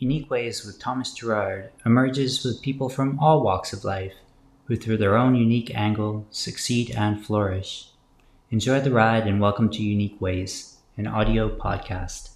[0.00, 4.14] Unique Ways with Thomas Gerard emerges with people from all walks of life
[4.64, 7.90] who, through their own unique angle, succeed and flourish.
[8.50, 12.30] Enjoy the ride and welcome to Unique Ways, an audio podcast.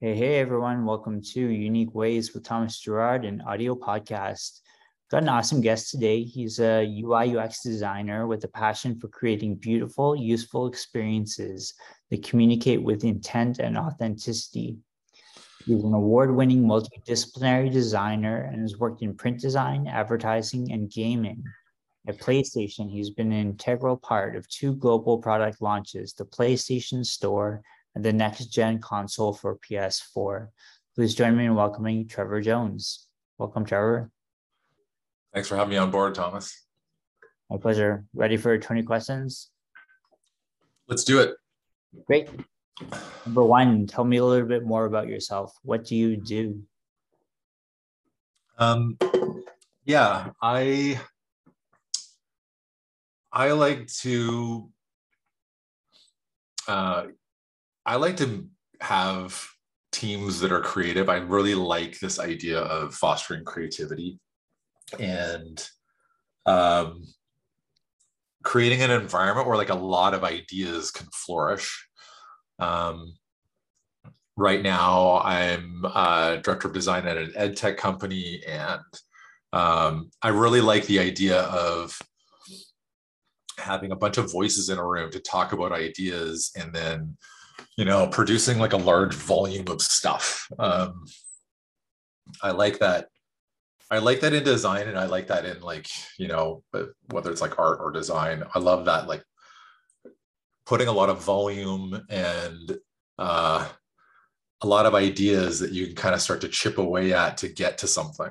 [0.00, 0.84] Hey, hey, everyone.
[0.84, 4.60] Welcome to Unique Ways with Thomas Gerard, an audio podcast.
[5.10, 6.22] Got an awesome guest today.
[6.22, 11.74] He's a UI UX designer with a passion for creating beautiful, useful experiences
[12.10, 14.78] that communicate with intent and authenticity.
[15.66, 21.44] He's an award winning multidisciplinary designer and has worked in print design, advertising, and gaming.
[22.08, 27.62] At PlayStation, he's been an integral part of two global product launches the PlayStation Store
[27.94, 30.48] and the next gen console for PS4.
[30.94, 33.06] Please join me in welcoming Trevor Jones.
[33.38, 34.10] Welcome, Trevor.
[35.34, 36.64] Thanks for having me on board, Thomas.
[37.50, 38.04] My pleasure.
[38.14, 39.50] Ready for 20 questions?
[40.86, 41.34] Let's do it.
[42.06, 42.28] Great.
[43.26, 45.52] Number one, tell me a little bit more about yourself.
[45.62, 46.62] What do you do?
[48.58, 48.96] Um,
[49.84, 51.00] yeah, I
[53.32, 54.70] I like to
[56.68, 57.06] uh,
[57.84, 58.46] I like to
[58.80, 59.44] have
[59.90, 61.08] teams that are creative.
[61.08, 64.20] I really like this idea of fostering creativity
[64.98, 65.68] and
[66.46, 67.04] um,
[68.42, 71.88] creating an environment where like a lot of ideas can flourish.
[72.58, 73.14] Um,
[74.36, 75.82] right now, I'm
[76.42, 78.82] director of design at an ed tech company, and
[79.52, 81.98] um, I really like the idea of
[83.58, 87.16] having a bunch of voices in a room to talk about ideas and then
[87.76, 91.04] you know producing like a large volume of stuff um,
[92.42, 93.08] i like that
[93.90, 96.62] I like that in design and I like that in like, you know,
[97.10, 98.42] whether it's like art or design.
[98.54, 99.22] I love that like
[100.66, 102.78] putting a lot of volume and
[103.18, 103.68] uh,
[104.62, 107.48] a lot of ideas that you can kind of start to chip away at to
[107.48, 108.30] get to something.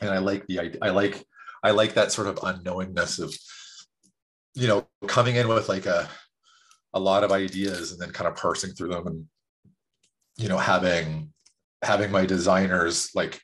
[0.00, 0.76] And I like the.
[0.82, 1.24] I like
[1.62, 3.34] I like that sort of unknowingness of,
[4.54, 6.08] you know, coming in with like a
[6.92, 9.26] a lot of ideas and then kind of parsing through them and
[10.38, 11.32] you know having
[11.82, 13.40] having my designers like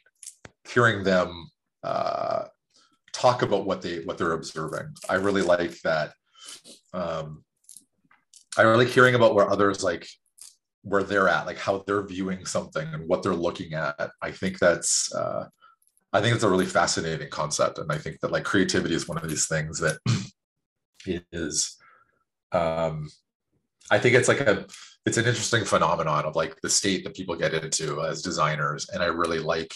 [0.68, 1.50] hearing them
[1.82, 2.44] uh,
[3.12, 4.94] talk about what they what they're observing.
[5.08, 6.12] I really like that.
[6.92, 7.44] Um,
[8.56, 10.06] I like hearing about where others like
[10.82, 14.10] where they're at, like how they're viewing something and what they're looking at.
[14.20, 15.46] I think that's uh,
[16.12, 19.18] I think it's a really fascinating concept, and I think that like creativity is one
[19.18, 19.98] of these things that
[21.32, 21.76] is.
[22.52, 23.08] Um,
[23.90, 24.66] I think it's like a
[25.06, 29.02] it's an interesting phenomenon of like the state that people get into as designers, and
[29.02, 29.72] I really like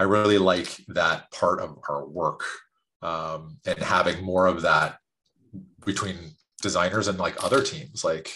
[0.00, 2.42] I really like that part of our work
[3.02, 4.98] um, and having more of that
[5.84, 6.16] between
[6.62, 8.32] designers and like other teams, like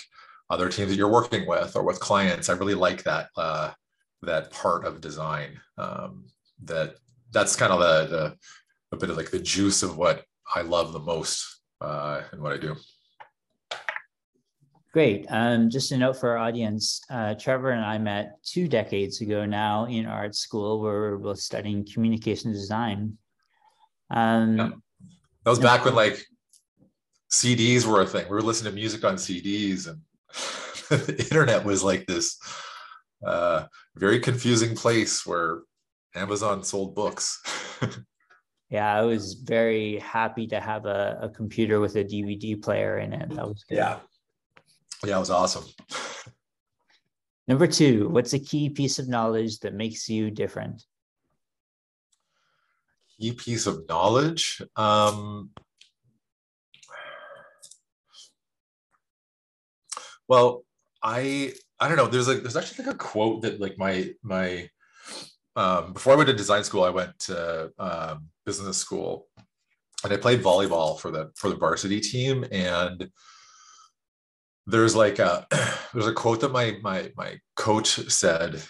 [0.51, 2.51] other teams that you're working with or with clients.
[2.51, 3.71] I really like that uh,
[4.21, 5.59] that part of design.
[5.79, 6.27] Um,
[6.65, 6.97] that
[7.33, 8.37] that's kind of the, the
[8.93, 10.23] a bit of like the juice of what
[10.55, 12.77] I love the most uh, in what I do.
[14.95, 15.27] Great.
[15.29, 19.45] Um, just a note for our audience uh, Trevor and I met two decades ago
[19.45, 23.19] now in art school where we were both studying communication design.
[24.13, 24.71] Um, yeah.
[25.43, 26.25] That was back when like
[27.29, 28.27] CDs were a thing.
[28.29, 30.01] We were listening to music on CDs, and
[30.89, 32.39] the internet was like this
[33.27, 33.65] uh,
[33.97, 35.63] very confusing place where
[36.15, 37.43] Amazon sold books.
[38.71, 43.13] yeah, I was very happy to have a, a computer with a DVD player in
[43.13, 43.31] it.
[43.31, 43.79] That was good.
[43.79, 43.99] Yeah.
[45.03, 45.65] Yeah, it was awesome.
[47.47, 50.83] Number two, what's a key piece of knowledge that makes you different?
[53.19, 54.63] Key piece of knowledge.
[54.77, 55.51] Um,
[60.27, 60.65] well,
[61.03, 62.07] I I don't know.
[62.07, 64.69] There's like there's actually like a quote that like my my
[65.57, 69.29] um, before I went to design school, I went to um, business school,
[70.03, 73.11] and I played volleyball for the for the varsity team, and
[74.67, 75.47] there's like a
[75.93, 78.63] there's a quote that my my my coach said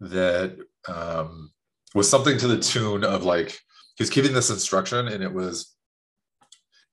[0.00, 0.56] that
[0.88, 1.50] um,
[1.94, 3.50] was something to the tune of like
[3.96, 5.74] he was giving this instruction and it was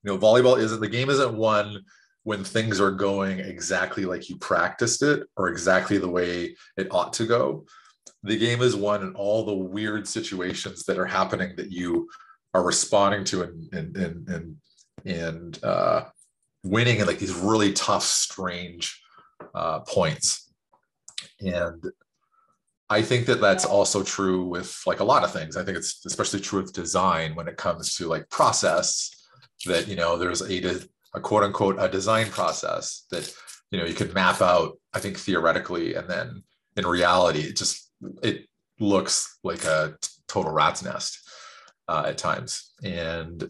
[0.03, 1.83] you know volleyball isn't the game isn't won
[2.23, 7.13] when things are going exactly like you practiced it or exactly the way it ought
[7.13, 7.65] to go.
[8.23, 12.09] The game is won in all the weird situations that are happening that you
[12.53, 14.55] are responding to and and and and,
[15.05, 16.05] and uh,
[16.63, 19.01] winning in like these really tough, strange
[19.53, 20.51] uh, points.
[21.41, 21.83] And
[22.89, 25.57] I think that that's also true with like a lot of things.
[25.57, 29.09] I think it's especially true with design when it comes to like process
[29.65, 30.81] that, you know, there's a,
[31.13, 33.33] a quote unquote, a design process that,
[33.73, 36.43] you know you could map out i think theoretically and then
[36.77, 38.45] in reality it just it
[38.79, 39.95] looks like a
[40.27, 41.19] total rat's nest
[41.87, 43.49] uh, at times and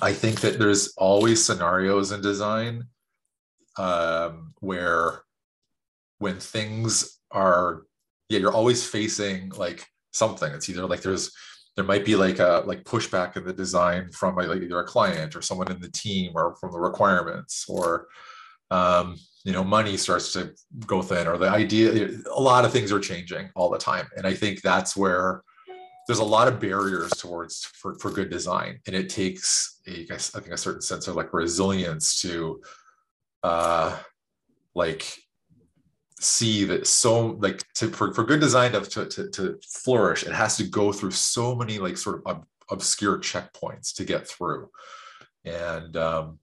[0.00, 2.84] i think that there's always scenarios in design
[3.78, 5.22] um, where
[6.18, 7.82] when things are
[8.28, 10.52] yeah you're always facing like something.
[10.52, 11.32] It's either like there's
[11.76, 15.36] there might be like a like pushback in the design from like either a client
[15.36, 18.08] or someone in the team or from the requirements or
[18.70, 20.52] um, you know money starts to
[20.86, 24.06] go thin or the idea a lot of things are changing all the time.
[24.16, 25.42] And i think that's where
[26.08, 28.80] there's a lot of barriers towards for, for good design.
[28.86, 32.62] And it takes a, I think a certain sense of like resilience to
[33.44, 33.96] uh
[34.74, 35.14] like
[36.18, 40.56] see that so like to for, for good design to, to, to flourish it has
[40.56, 44.68] to go through so many like sort of ob- obscure checkpoints to get through.
[45.44, 46.38] And um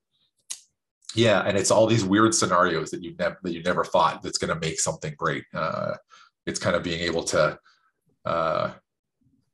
[1.16, 4.38] yeah and it's all these weird scenarios that you never that you never thought that's
[4.38, 5.44] going to make something great.
[5.56, 5.96] Uh
[6.46, 7.58] it's kind of being able to
[8.26, 8.72] uh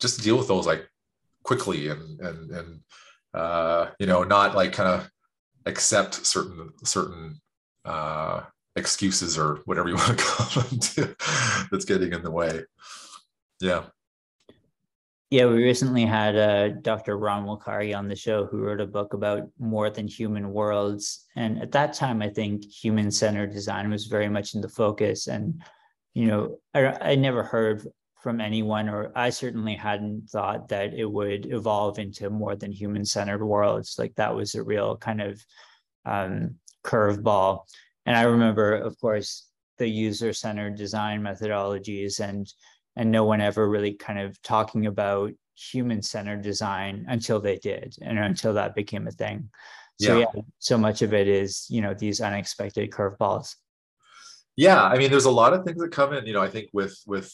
[0.01, 0.89] just deal with those like
[1.43, 2.79] quickly and and and
[3.33, 5.09] uh you know not like kind of
[5.65, 7.39] accept certain certain
[7.85, 8.41] uh
[8.75, 11.15] excuses or whatever you want to call them to,
[11.71, 12.63] that's getting in the way.
[13.59, 13.83] Yeah.
[15.29, 17.17] Yeah, we recently had uh, Dr.
[17.17, 21.25] Ron Wakkary on the show who wrote a book about more than human worlds.
[21.37, 25.27] And at that time, I think human centered design was very much in the focus.
[25.27, 25.63] And,
[26.13, 27.87] you know, I, I never heard
[28.21, 33.03] from anyone, or I certainly hadn't thought that it would evolve into more than human
[33.03, 33.95] centered worlds.
[33.97, 35.43] Like that was a real kind of
[36.05, 37.61] um, curveball
[38.05, 39.47] and I remember, of course,
[39.77, 42.51] the user-centered design methodologies and
[42.97, 48.19] and no one ever really kind of talking about human-centered design until they did and
[48.19, 49.49] until that became a thing.
[49.99, 53.55] So yeah, yeah so much of it is, you know, these unexpected curveballs.
[54.57, 56.69] Yeah, I mean, there's a lot of things that come in, you know, I think
[56.73, 57.33] with with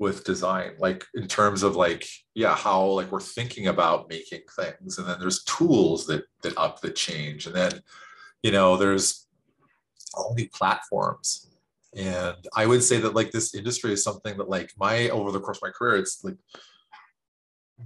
[0.00, 4.96] with design like in terms of like yeah how like we're thinking about making things
[4.98, 7.70] and then there's tools that that up that change and then
[8.42, 9.28] you know there's
[10.14, 11.46] all the platforms.
[11.94, 15.40] And i would say that like this industry is something that like my over the
[15.40, 16.38] course of my career it's like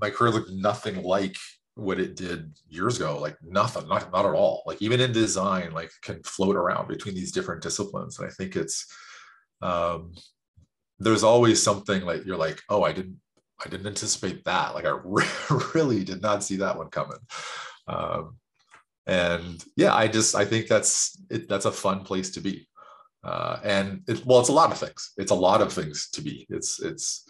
[0.01, 1.37] my career looked nothing like
[1.75, 4.63] what it did years ago like nothing not, not at all.
[4.67, 8.55] Like even in design like can float around between these different disciplines and i think
[8.55, 8.87] it's
[9.63, 10.13] um
[10.99, 13.17] there's always something like you're like oh i didn't
[13.65, 14.75] i didn't anticipate that.
[14.75, 14.91] Like i
[15.75, 17.19] really did not see that one coming.
[17.87, 18.37] Um
[19.07, 22.67] and yeah i just i think that's it, that's a fun place to be.
[23.23, 25.13] Uh, and it, well it's a lot of things.
[25.17, 26.47] It's a lot of things to be.
[26.51, 27.27] It's it's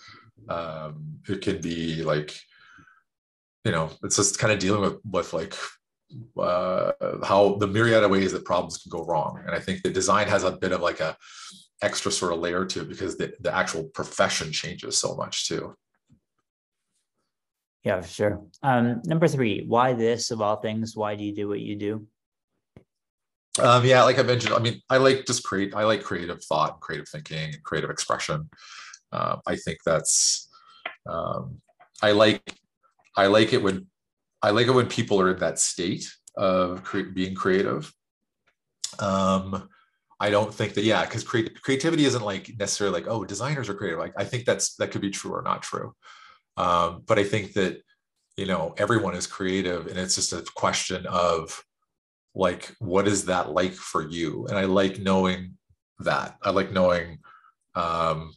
[0.49, 2.37] um it can be like
[3.65, 5.55] you know it's just kind of dealing with with like
[6.39, 9.43] uh how the myriad of ways that problems can go wrong.
[9.47, 11.17] And i think the design has a bit of like a
[11.85, 15.75] extra sort of layer to it because the, the actual profession changes so much too
[17.85, 18.43] yeah, for sure.
[18.63, 20.97] Um, number three, why this of all things?
[20.97, 22.07] Why do you do what you do?
[23.59, 26.73] Um, yeah, like I mentioned, I mean, I like just create, I like creative thought,
[26.73, 28.49] and creative thinking, and creative expression.
[29.13, 30.49] Uh, I think that's,
[31.09, 31.61] um,
[32.03, 32.43] I like,
[33.17, 33.87] I like it when,
[34.43, 37.93] I like it when people are in that state of cre- being creative.
[38.99, 39.69] Um,
[40.21, 43.75] I don't think that, yeah, because creat- creativity isn't like necessarily like, oh, designers are
[43.75, 43.99] creative.
[43.99, 45.95] Like, I think that's that could be true or not true.
[46.57, 47.83] Um, but I think that,
[48.37, 51.63] you know, everyone is creative and it's just a question of
[52.35, 54.47] like, what is that like for you?
[54.49, 55.57] And I like knowing
[56.01, 56.37] that.
[56.43, 57.19] I like knowing,
[57.75, 58.33] um,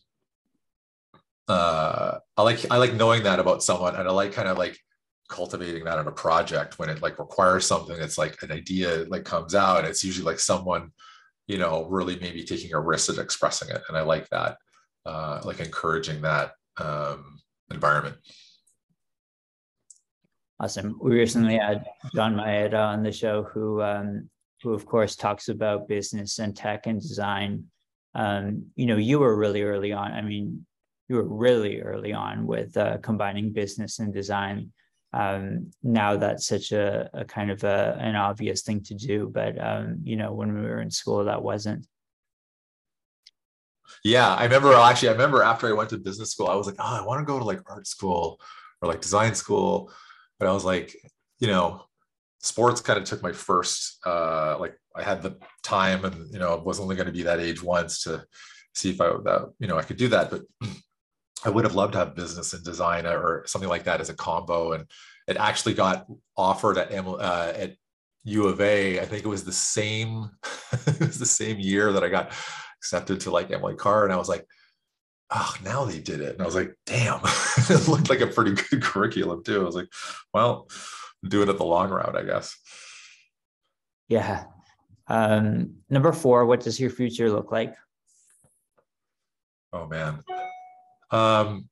[1.47, 4.77] uh, I like, I like knowing that about someone and I like kind of like
[5.29, 9.25] cultivating that in a project when it like requires something It's like an idea like
[9.25, 9.85] comes out.
[9.85, 10.91] It's usually like someone,
[11.47, 13.81] you know, really maybe taking a risk at expressing it.
[13.87, 14.57] And I like that,
[15.05, 17.39] uh, like encouraging that, um,
[17.71, 18.17] environment.
[20.59, 20.97] Awesome.
[21.01, 21.85] We recently had
[22.15, 24.29] John Maeda on the show, who, um,
[24.61, 27.65] who of course talks about business and tech and design.
[28.15, 30.11] Um, you know, you were really early on.
[30.13, 30.65] I mean,
[31.07, 34.71] you were really early on with uh, combining business and design.
[35.17, 39.59] Um, now that's such a, a kind of a, an obvious thing to do, but
[39.59, 41.87] um, you know, when we were in school, that wasn't.
[44.03, 45.09] Yeah, I remember actually.
[45.09, 47.25] I remember after I went to business school, I was like, oh, I want to
[47.25, 48.39] go to like art school
[48.79, 49.91] or like design school,
[50.37, 50.95] but I was like,
[51.39, 51.81] you know,
[52.37, 53.97] sports kind of took my first.
[54.05, 57.23] Uh, like I had the time, and you know, I was only going to be
[57.23, 58.23] that age once to
[58.75, 60.41] see if I that you know I could do that, but.
[61.47, 64.13] I would have loved to have business and design or something like that as a
[64.13, 64.85] combo, and
[65.27, 67.77] it actually got offered at uh, at
[68.25, 70.29] U of A, I think it was the same,
[70.85, 72.33] it was the same year that I got
[72.79, 74.03] accepted to like Emily Carr.
[74.03, 74.45] And I was like,
[75.33, 76.33] oh, now they did it.
[76.33, 77.21] And I was like, damn,
[77.69, 79.61] it looked like a pretty good curriculum too.
[79.61, 79.87] I was like,
[80.33, 80.67] well,
[81.25, 82.53] do it at the long route, I guess.
[84.09, 84.43] Yeah.
[85.07, 87.75] Um, number four, what does your future look like?
[89.71, 90.21] Oh man.
[91.11, 91.69] Um,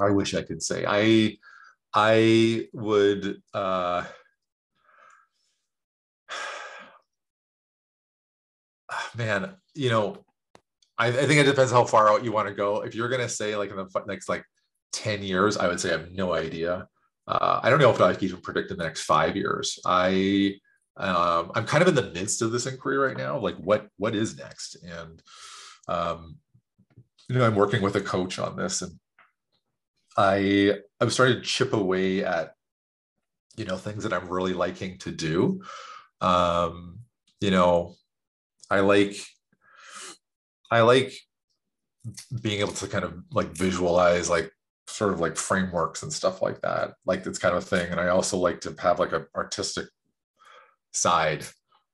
[0.00, 1.38] I wish I could say I
[1.94, 4.04] I would uh
[9.16, 10.24] man, you know,
[10.98, 12.82] I, I, think it depends how far out you want to go.
[12.82, 14.44] If you're gonna say like in the next like
[14.92, 16.88] 10 years, I would say I have no idea.
[17.26, 19.78] Uh, I don't know if I can even predict the next five years.
[19.84, 20.54] I
[20.96, 23.38] um, I'm kind of in the midst of this inquiry right now.
[23.38, 24.76] Like what what is next?
[24.84, 25.22] And
[25.88, 26.36] um,
[27.28, 28.92] you know, I'm working with a coach on this, and
[30.16, 32.54] I I'm starting to chip away at
[33.56, 35.62] you know things that I'm really liking to do.
[36.20, 37.00] Um,
[37.40, 37.94] you know,
[38.70, 39.16] I like
[40.70, 41.12] I like
[42.40, 44.50] being able to kind of like visualize like
[44.88, 48.08] sort of like frameworks and stuff like that like this kind of thing and i
[48.08, 49.86] also like to have like an artistic
[50.92, 51.44] side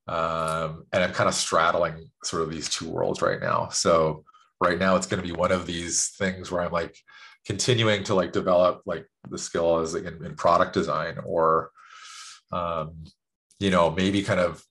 [0.08, 4.24] um, and i'm kind of straddling sort of these two worlds right now so
[4.62, 6.96] right now it's going to be one of these things where i'm like
[7.44, 11.70] continuing to like develop like the skill as in, in product design or
[12.52, 13.04] um,
[13.58, 14.62] you know maybe kind of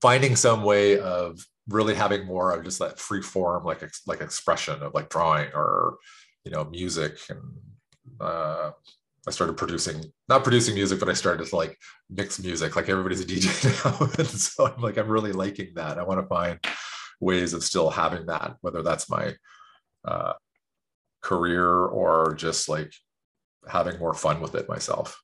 [0.00, 4.80] finding some way of really having more of just that free form like like expression
[4.82, 5.96] of like drawing or
[6.44, 7.40] you know music and
[8.20, 8.70] uh,
[9.26, 12.76] I started producing not producing music, but I started to like mix music.
[12.76, 15.98] Like everybody's a DJ now, and so I'm like I'm really liking that.
[15.98, 16.58] I want to find
[17.20, 19.34] ways of still having that, whether that's my
[20.04, 20.32] uh,
[21.20, 22.92] career or just like
[23.68, 25.20] having more fun with it myself.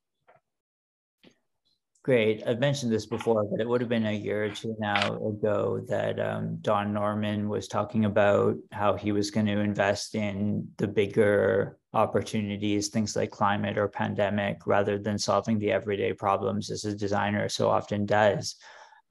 [2.05, 2.47] Great.
[2.47, 5.83] I've mentioned this before, but it would have been a year or two now ago
[5.89, 10.87] that um, Don Norman was talking about how he was going to invest in the
[10.87, 16.95] bigger opportunities, things like climate or pandemic, rather than solving the everyday problems as a
[16.95, 18.57] designer so often does.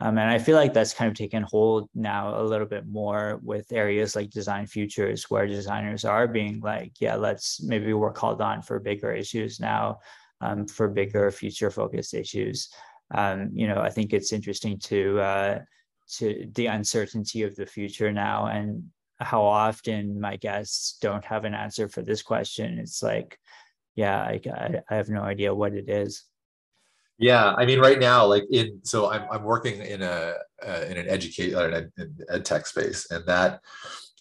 [0.04, 3.40] Um, and I feel like that's kind of taken hold now a little bit more
[3.42, 8.42] with areas like design futures, where designers are being like, yeah, let's maybe we're called
[8.42, 10.00] on for bigger issues now
[10.42, 12.68] um, for bigger future focused issues.
[13.16, 15.60] Um, you know, I think it's interesting to uh,
[16.18, 18.84] to the uncertainty of the future now and
[19.22, 22.78] how often my guests don't have an answer for this question.
[22.78, 23.40] It's like,
[23.96, 24.42] yeah, I,
[24.90, 26.26] I have no idea what it is.
[27.24, 30.98] Yeah, I mean, right now, like in so I'm I'm working in a uh, in
[30.98, 33.62] an educate uh, in an ed tech space, and that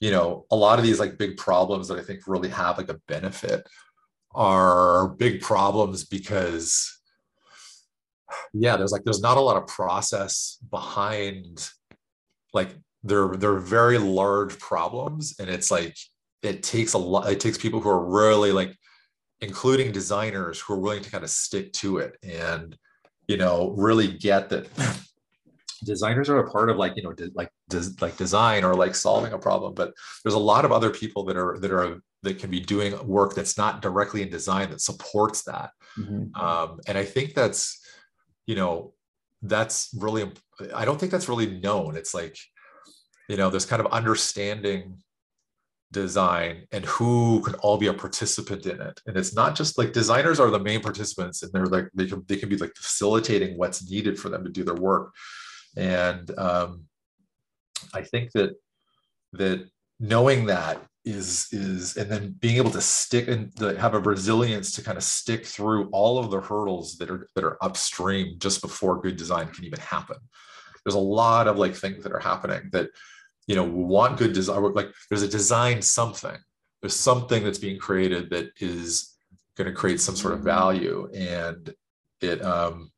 [0.01, 2.91] you know a lot of these like big problems that I think really have like
[2.91, 3.67] a benefit
[4.37, 7.01] are big problems because
[8.55, 11.69] yeah there's like there's not a lot of process behind
[12.55, 12.71] like
[13.03, 15.97] they're they're very large problems and it's like
[16.43, 18.75] it takes a lot it takes people who are really like
[19.43, 22.79] including designers who are willing to kind of stick to it and
[23.33, 24.69] you know really get that
[25.85, 28.95] designers are a part of like you know de- like des- like design or like
[28.95, 32.39] solving a problem but there's a lot of other people that are that are that
[32.39, 36.25] can be doing work that's not directly in design that supports that mm-hmm.
[36.41, 37.81] um, and i think that's
[38.47, 38.93] you know
[39.41, 40.31] that's really
[40.75, 42.37] i don't think that's really known it's like
[43.29, 44.99] you know there's kind of understanding
[45.93, 49.01] design and who can all be a participant in it.
[49.07, 52.25] And it's not just like designers are the main participants and they're like they can
[52.27, 55.15] they can be like facilitating what's needed for them to do their work.
[55.77, 56.85] And um,
[57.95, 58.55] i think that
[59.33, 59.69] that
[59.99, 64.73] knowing that is is and then being able to stick and to have a resilience
[64.73, 68.63] to kind of stick through all of the hurdles that are that are upstream just
[68.63, 70.17] before good design can even happen.
[70.85, 72.91] There's a lot of like things that are happening that
[73.47, 76.37] you know want good design like there's a design something.
[76.81, 79.15] There's something that's being created that is
[79.57, 81.73] going to create some sort of value and
[82.21, 82.91] it um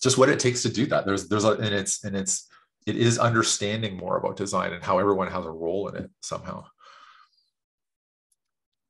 [0.00, 1.06] just what it takes to do that.
[1.06, 2.48] There's there's a and it's and it's
[2.86, 6.64] it is understanding more about design and how everyone has a role in it somehow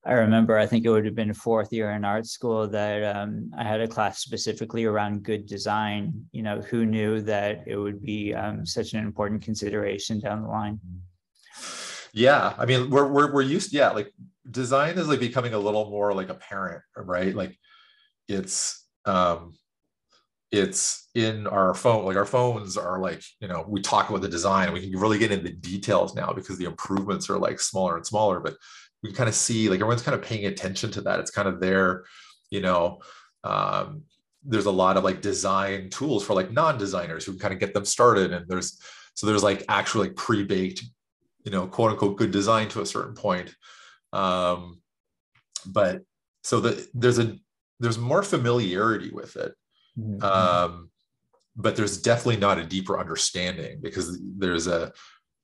[0.09, 3.51] I remember, I think it would have been fourth year in art school that um,
[3.59, 6.25] I had a class specifically around good design.
[6.33, 10.49] You know, who knew that it would be um, such an important consideration down the
[10.49, 10.81] line?
[12.15, 13.75] Yeah, I mean, we're we're we're used.
[13.75, 14.11] Yeah, like
[14.51, 17.35] design is like becoming a little more like apparent, right?
[17.35, 17.59] Like
[18.29, 19.59] it's um
[20.51, 24.29] it's in our phone like our phones are like you know we talk about the
[24.29, 27.97] design we can really get into the details now because the improvements are like smaller
[27.97, 28.55] and smaller but
[29.03, 31.21] we kind of see like everyone's kind of paying attention to that.
[31.21, 32.05] It's kind of there,
[32.51, 33.01] you know,
[33.45, 34.03] um,
[34.45, 37.75] there's a lot of like design tools for like non-designers who can kind of get
[37.75, 38.81] them started and there's
[39.15, 40.85] so there's like actually like pre-baked
[41.45, 43.55] you know quote unquote good design to a certain point
[44.13, 44.81] um
[45.67, 46.03] but
[46.45, 47.37] so that there's a
[47.81, 49.53] there's more familiarity with it
[49.99, 50.23] mm-hmm.
[50.23, 50.91] um
[51.57, 54.93] but there's definitely not a deeper understanding because there's a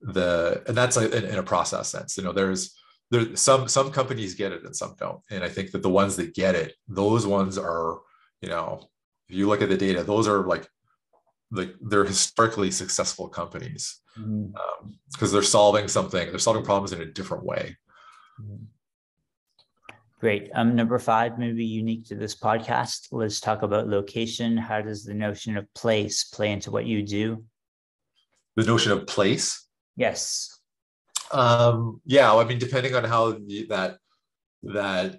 [0.01, 2.77] the and that's like in, in a process sense you know there's
[3.11, 6.17] there some some companies get it and some don't and i think that the ones
[6.17, 8.01] that get it those ones are
[8.41, 8.81] you know
[9.29, 10.67] if you look at the data those are like
[11.51, 15.25] like they're historically successful companies because mm-hmm.
[15.25, 17.77] um, they're solving something they're solving problems in a different way
[18.41, 18.65] mm-hmm.
[20.21, 20.51] Great.
[20.55, 23.09] Um, number five, maybe unique to this podcast.
[23.11, 24.57] Let's talk about location.
[24.57, 27.45] How does the notion of place play into what you do?
[28.57, 29.67] The notion of place?
[29.97, 30.61] Yes.
[31.33, 33.99] Um, yeah, I mean, depending on how the, that
[34.63, 35.19] that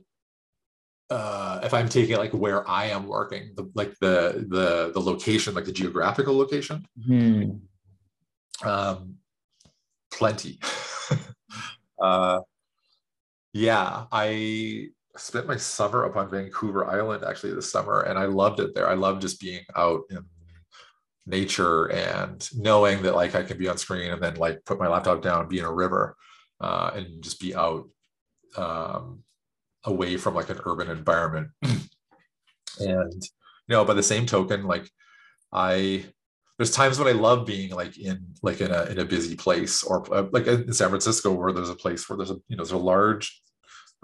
[1.09, 5.53] uh, if I'm taking like where I am working, the, like the the the location,
[5.53, 7.51] like the geographical location, hmm
[8.63, 9.15] um,
[10.11, 10.59] plenty.
[12.01, 12.39] uh,
[13.55, 18.59] yeah, I spent my summer up on Vancouver Island actually this summer, and I loved
[18.59, 18.89] it there.
[18.89, 20.25] I love just being out in
[21.25, 24.89] nature and knowing that like I can be on screen and then like put my
[24.89, 26.17] laptop down, be in a river,
[26.59, 27.87] uh, and just be out
[28.57, 29.23] um,
[29.85, 31.47] away from like an urban environment.
[31.61, 31.87] and
[32.79, 34.89] you know, by the same token, like
[35.53, 36.03] I
[36.57, 39.81] there's times when I love being like in like in a in a busy place
[39.81, 42.63] or uh, like in San Francisco where there's a place where there's a you know
[42.65, 43.41] there's a large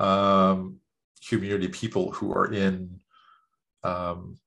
[0.01, 0.77] um,
[1.29, 2.99] community people who are in
[3.83, 4.37] um,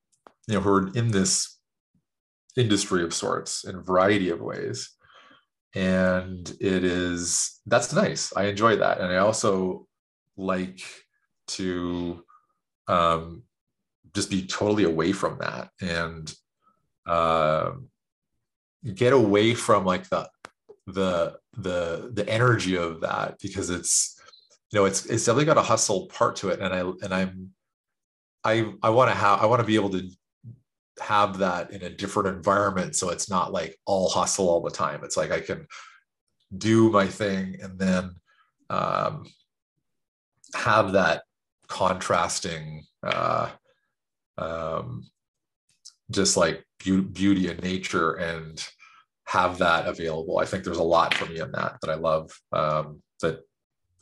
[0.47, 1.59] you know who are in this
[2.57, 4.91] industry of sorts in a variety of ways.
[5.75, 8.33] And it is that's nice.
[8.37, 9.01] I enjoy that.
[9.01, 9.87] And i also
[10.37, 10.81] like
[11.47, 12.23] to
[12.87, 13.43] um,
[14.15, 16.33] just be totally away from that and
[17.07, 17.73] uh,
[18.95, 20.29] get away from like the
[20.87, 24.21] the the the energy of that because it's
[24.75, 27.51] you know, it's it's definitely got a hustle part to it, and I and I'm
[28.43, 30.11] I I want to have I want to be able to
[31.01, 35.05] have that in a different environment, so it's not like all hustle all the time.
[35.05, 35.69] It's like I can
[36.59, 38.17] do my thing and then
[38.69, 39.27] um,
[40.57, 41.23] have that
[41.69, 43.51] contrasting uh,
[44.39, 45.07] um,
[46.11, 48.67] just like beauty and nature and
[49.27, 50.39] have that available.
[50.39, 53.39] I think there's a lot for me in that that I love um, that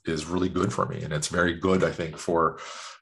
[0.05, 2.59] is really good for me and it's very good i think for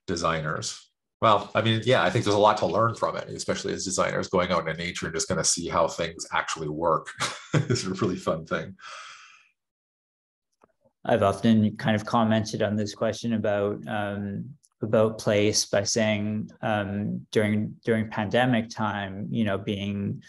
[0.06, 0.86] designers.
[1.20, 3.84] Well i mean yeah i think there's a lot to learn from it especially as
[3.84, 7.08] designers going out in nature and just going to see how things actually work.
[7.54, 8.76] Is a really fun thing.
[11.04, 14.50] I've often kind of commented on this question about um,
[14.82, 20.22] about place by saying um, during during pandemic time you know being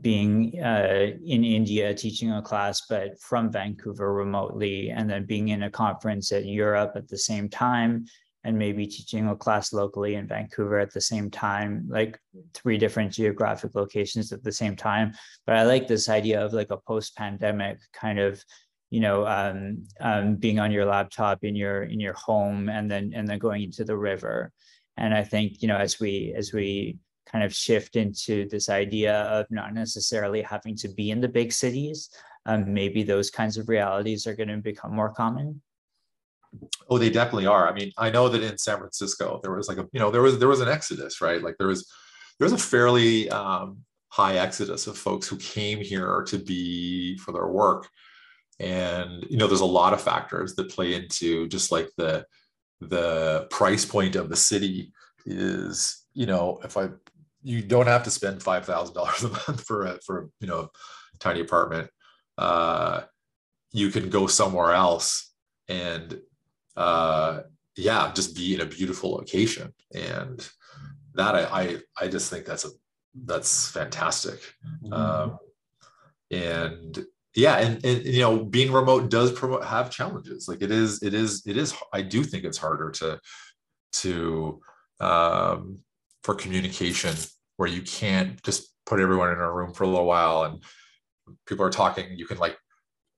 [0.00, 5.64] being uh, in India teaching a class, but from Vancouver remotely, and then being in
[5.64, 8.04] a conference at Europe at the same time,
[8.44, 12.18] and maybe teaching a class locally in Vancouver at the same time, like
[12.54, 15.12] three different geographic locations at the same time.
[15.46, 18.42] But I like this idea of like a post-pandemic kind of,
[18.90, 23.12] you know, um, um, being on your laptop in your in your home, and then
[23.14, 24.52] and then going into the river.
[24.96, 26.98] And I think you know as we as we
[27.30, 31.52] kind of shift into this idea of not necessarily having to be in the big
[31.52, 32.10] cities.
[32.46, 35.60] Um, maybe those kinds of realities are going to become more common.
[36.88, 37.68] Oh, they definitely are.
[37.68, 40.22] I mean, I know that in San Francisco there was like a you know there
[40.22, 41.42] was there was an exodus, right?
[41.42, 41.86] Like there was
[42.38, 47.32] there was a fairly um, high exodus of folks who came here to be for
[47.32, 47.88] their work,
[48.58, 52.24] and you know there's a lot of factors that play into just like the
[52.80, 54.92] the price point of the city
[55.26, 56.88] is you know if i
[57.48, 60.68] you don't have to spend five thousand dollars a month for a for you know
[61.18, 61.88] tiny apartment.
[62.36, 63.02] Uh,
[63.72, 65.32] you can go somewhere else
[65.68, 66.20] and
[66.76, 67.40] uh,
[67.76, 69.72] yeah, just be in a beautiful location.
[69.94, 70.46] And
[71.14, 72.70] that I I, I just think that's a
[73.14, 74.40] that's fantastic.
[74.84, 74.92] Mm-hmm.
[74.92, 75.38] Um,
[76.30, 80.48] and yeah, and, and you know, being remote does promote have challenges.
[80.48, 81.74] Like it is, it is, it is.
[81.94, 83.18] I do think it's harder to
[83.92, 84.60] to
[85.00, 85.78] um,
[86.22, 87.14] for communication
[87.58, 90.62] where you can't just put everyone in a room for a little while and
[91.46, 92.56] people are talking you can like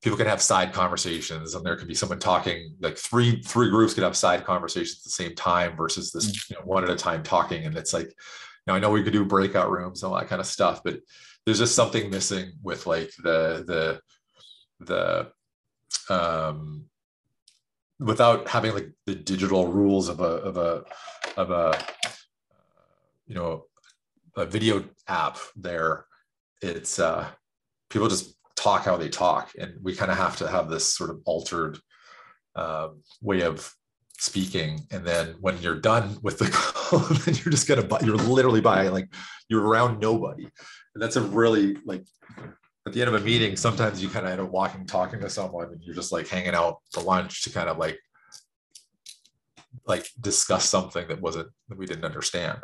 [0.02, 3.94] people can have side conversations and there can be someone talking like three three groups
[3.94, 6.50] could have side conversations at the same time versus this mm.
[6.50, 9.02] you know, one at a time talking and it's like you know i know we
[9.02, 10.98] could do breakout rooms and all that kind of stuff but
[11.44, 14.00] there's just something missing with like the the
[14.86, 16.84] the um
[17.98, 20.82] without having like the digital rules of a of a
[21.36, 21.78] of a
[23.26, 23.64] you know
[24.40, 26.06] a video app there,
[26.60, 27.28] it's uh,
[27.88, 31.10] people just talk how they talk, and we kind of have to have this sort
[31.10, 31.78] of altered
[32.56, 33.72] um, way of
[34.18, 38.16] speaking and then when you're done with the call then you're just gonna buy you're
[38.16, 39.08] literally buying like
[39.48, 40.44] you're around nobody.
[40.94, 42.04] And that's a really like
[42.86, 45.30] at the end of a meeting sometimes you kind of end up walking talking to
[45.30, 47.98] someone and you're just like hanging out for lunch to kind of like
[49.86, 52.58] like discuss something that wasn't that we didn't understand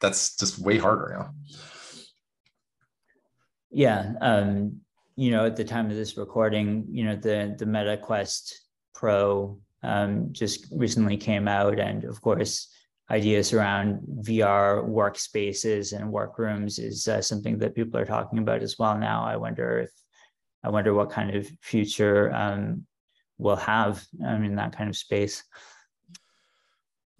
[0.00, 1.30] that's just way harder now
[3.70, 4.80] yeah um
[5.16, 8.60] you know at the time of this recording you know the the meta quest
[8.94, 11.78] pro um, just recently came out.
[11.78, 12.68] And of course,
[13.10, 18.78] ideas around VR workspaces and workrooms is uh, something that people are talking about as
[18.78, 19.24] well now.
[19.24, 19.90] I wonder if,
[20.64, 22.86] I wonder what kind of future um,
[23.38, 25.44] we'll have um, in that kind of space.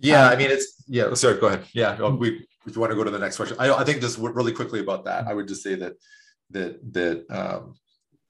[0.01, 1.65] Yeah, um, I mean, it's, yeah, sorry, go ahead.
[1.73, 4.19] Yeah, we, if you want to go to the next question, I, I think just
[4.19, 5.95] really quickly about that, I would just say that,
[6.51, 7.75] that, that, um,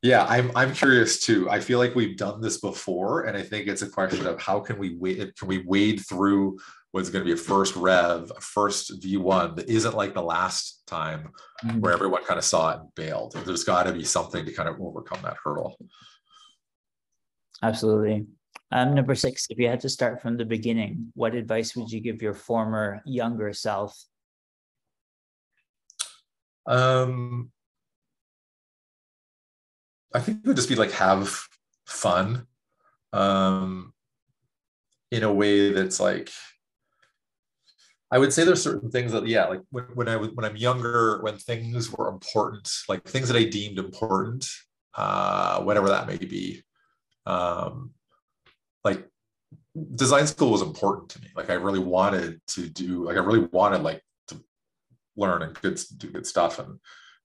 [0.02, 1.50] yeah, I'm I'm curious too.
[1.50, 4.60] I feel like we've done this before, and I think it's a question of how
[4.60, 6.58] can we wade can we wade through
[6.92, 10.86] what's going to be a first rev, a first V1 that isn't like the last
[10.86, 11.30] time
[11.64, 11.80] mm-hmm.
[11.80, 13.34] where everyone kind of saw it and bailed.
[13.44, 15.76] There's got to be something to kind of overcome that hurdle.
[17.62, 18.26] Absolutely.
[18.70, 22.00] Um, number six, if you had to start from the beginning, what advice would you
[22.00, 23.98] give your former younger self?
[26.68, 27.50] Um,
[30.14, 31.36] I think it would just be like have
[31.86, 32.46] fun
[33.12, 33.92] um,
[35.10, 36.30] in a way that's like
[38.10, 40.56] I would say there's certain things that yeah, like when, when I was when I'm
[40.56, 44.48] younger, when things were important, like things that I deemed important,
[44.94, 46.62] uh, whatever that may be.
[47.26, 47.90] Um,
[48.84, 49.06] like
[49.94, 51.28] design school was important to me.
[51.36, 54.02] Like I really wanted to do, like I really wanted like
[55.18, 56.58] learn and good do good stuff.
[56.58, 56.78] And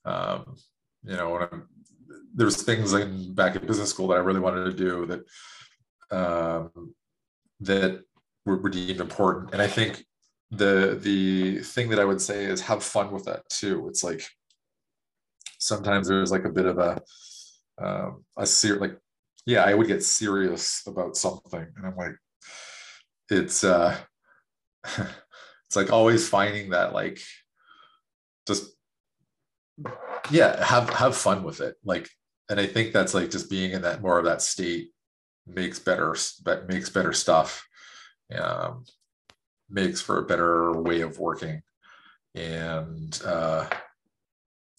[0.05, 0.55] um,
[1.03, 1.67] you know, when I'm
[2.33, 5.23] there's things in back in business school that I really wanted to do that
[6.11, 6.95] um,
[7.59, 8.01] that
[8.45, 9.53] were, were deemed important.
[9.53, 10.03] And I think
[10.51, 13.87] the the thing that I would say is have fun with that too.
[13.87, 14.23] It's like
[15.59, 17.01] sometimes there's like a bit of a
[17.77, 18.97] um, a ser- like
[19.45, 22.15] yeah, I would get serious about something, and I'm like,
[23.29, 23.97] it's uh,
[24.97, 27.19] it's like always finding that like
[28.47, 28.71] just
[30.31, 32.09] yeah have have fun with it like
[32.49, 34.91] and I think that's like just being in that more of that state
[35.47, 37.67] makes better but makes better stuff,
[38.35, 38.85] um,
[39.69, 41.61] makes for a better way of working,
[42.35, 43.67] and uh,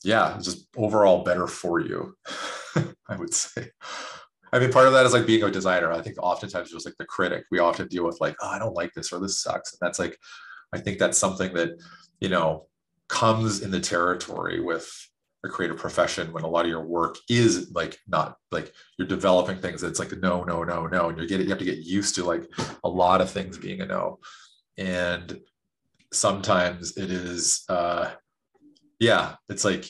[0.02, 2.14] yeah, just overall better for you.
[3.08, 3.70] I would say.
[4.52, 5.90] I mean, part of that is like being a designer.
[5.90, 8.76] I think oftentimes just like the critic, we often deal with like, oh, I don't
[8.76, 9.72] like this or this sucks.
[9.72, 10.16] And that's like,
[10.72, 11.70] I think that's something that,
[12.20, 12.66] you know,
[13.08, 14.90] comes in the territory with
[15.44, 19.58] a creative profession when a lot of your work is like not like you're developing
[19.58, 22.14] things that's like no no no no and you're getting you have to get used
[22.14, 22.44] to like
[22.82, 24.18] a lot of things being a no.
[24.78, 25.40] And
[26.12, 28.10] sometimes it is uh
[28.98, 29.84] yeah it's like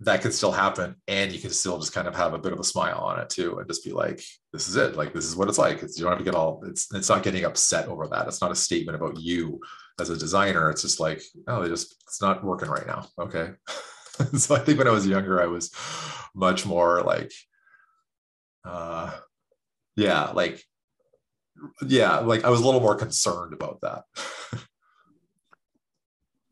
[0.00, 2.60] that can still happen and you can still just kind of have a bit of
[2.60, 4.96] a smile on it too and just be like this is it.
[4.96, 5.82] Like this is what it's like.
[5.82, 8.28] It's, you don't have to get all it's it's not getting upset over that.
[8.28, 9.60] It's not a statement about you
[10.00, 10.70] as a designer.
[10.70, 13.06] It's just like oh they just it's not working right now.
[13.18, 13.50] Okay.
[14.36, 15.70] So I think when I was younger, I was
[16.34, 17.32] much more like,
[18.64, 19.12] uh,
[19.96, 20.62] yeah, like,
[21.86, 24.02] yeah, like I was a little more concerned about that.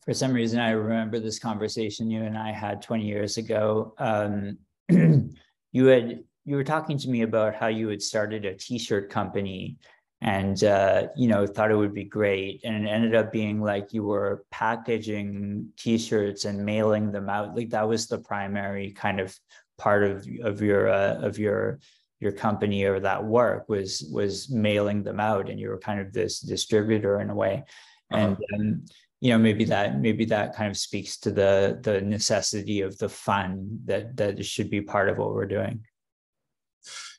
[0.07, 3.95] For some reason, I remember this conversation you and I had 20 years ago.
[3.99, 9.11] Um, you had you were talking to me about how you had started a t-shirt
[9.11, 9.77] company
[10.23, 13.93] and uh, you know thought it would be great and it ended up being like
[13.93, 19.37] you were packaging t-shirts and mailing them out like that was the primary kind of
[19.77, 21.81] part of of your uh, of your
[22.21, 26.13] your company or that work was was mailing them out and you were kind of
[26.13, 27.63] this distributor in a way
[28.11, 28.37] uh-huh.
[28.55, 28.85] and um,
[29.27, 33.09] you know maybe that maybe that kind of speaks to the the necessity of the
[33.09, 35.81] fun that that should be part of what we're doing.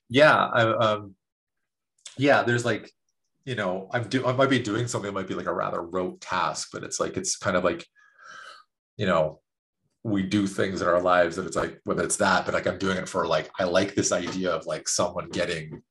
[0.09, 1.15] Yeah I, um
[2.17, 2.91] yeah, there's like,
[3.45, 5.81] you know, I'm do I might be doing something that might be like a rather
[5.81, 7.85] rote task, but it's like it's kind of like,
[8.97, 9.39] you know,
[10.03, 12.77] we do things in our lives that it's like whether it's that, but like I'm
[12.77, 15.81] doing it for like I like this idea of like someone getting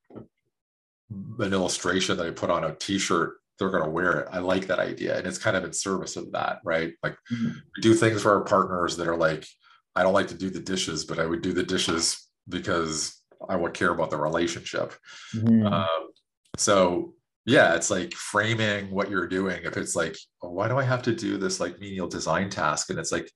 [1.10, 4.28] an illustration that I put on a t-shirt they're going to wear it.
[4.30, 5.16] I like that idea.
[5.16, 6.92] And it's kind of in service of that, right?
[7.02, 7.48] Like mm-hmm.
[7.48, 9.46] we do things for our partners that are like,
[9.94, 13.56] I don't like to do the dishes, but I would do the dishes because I
[13.56, 14.94] would care about the relationship.
[15.34, 15.66] Mm-hmm.
[15.66, 16.08] Um,
[16.56, 17.14] so
[17.46, 19.60] yeah, it's like framing what you're doing.
[19.64, 22.90] If it's like, oh, why do I have to do this like menial design task?
[22.90, 23.30] And it's like,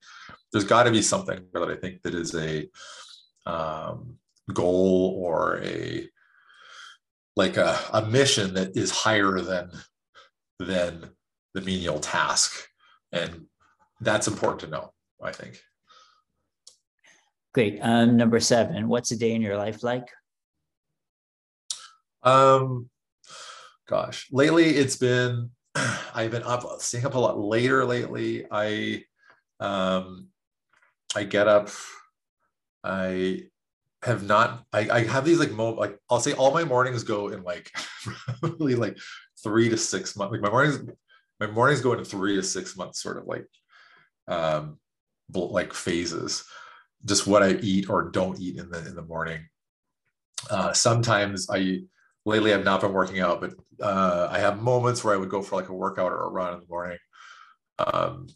[0.52, 2.68] there's got to be something that I think that is a
[3.46, 4.16] um,
[4.52, 6.09] goal or a
[7.37, 9.70] like a, a mission that is higher than
[10.60, 11.10] than
[11.54, 12.68] the menial task.
[13.12, 13.46] And
[14.00, 14.92] that's important to know,
[15.22, 15.60] I think.
[17.52, 17.80] Great.
[17.82, 20.06] Um, number seven, what's a day in your life like?
[22.22, 22.90] Um,
[23.88, 25.50] gosh, lately it's been
[26.14, 28.46] I've been up staying up a lot later lately.
[28.50, 29.04] I
[29.58, 30.28] um
[31.16, 31.70] I get up,
[32.84, 33.44] I
[34.02, 37.28] have not I, I have these like mo like I'll say all my mornings go
[37.28, 37.70] in like
[38.40, 38.96] probably like
[39.42, 40.33] three to six months.
[40.33, 40.81] Like my mornings
[41.38, 43.46] my mornings go into three to six months sort of like
[44.29, 44.79] um
[45.33, 46.44] like phases
[47.05, 49.40] just what I eat or don't eat in the in the morning.
[50.50, 51.81] Uh, sometimes I
[52.24, 55.42] lately I've not been working out, but uh, I have moments where I would go
[55.42, 56.98] for like a workout or a run in the morning.
[57.79, 58.26] Um,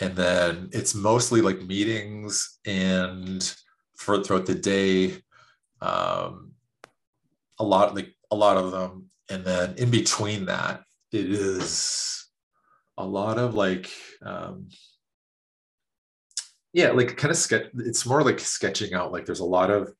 [0.00, 3.54] and then it's mostly like meetings and
[3.96, 5.18] for throughout the day,
[5.80, 6.52] um,
[7.58, 9.10] a lot like a lot of them.
[9.30, 10.82] And then in between that,
[11.12, 12.26] it is
[12.98, 13.90] a lot of like
[14.22, 14.68] um,
[16.72, 17.66] yeah, like kind of sketch.
[17.78, 19.12] It's more like sketching out.
[19.12, 19.92] Like there's a lot of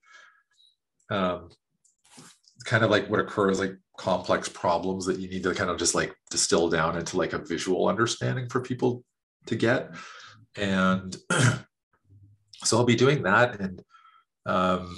[1.10, 1.50] um,
[2.64, 5.94] kind of like what occurs like complex problems that you need to kind of just
[5.94, 9.04] like distill down into like a visual understanding for people
[9.46, 9.90] to get
[10.56, 11.16] and
[12.64, 13.82] so i'll be doing that and
[14.46, 14.96] um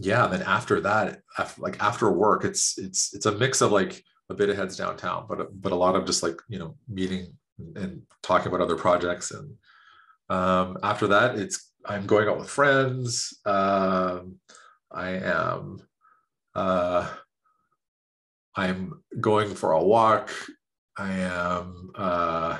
[0.00, 3.72] yeah and then after that after, like after work it's it's it's a mix of
[3.72, 6.74] like a bit of heads downtown but but a lot of just like you know
[6.88, 7.32] meeting
[7.76, 9.54] and talking about other projects and
[10.30, 14.36] um after that it's i'm going out with friends um
[14.90, 15.80] i am
[16.54, 17.08] uh,
[18.54, 20.30] I'm going for a walk.
[20.96, 22.58] I am uh,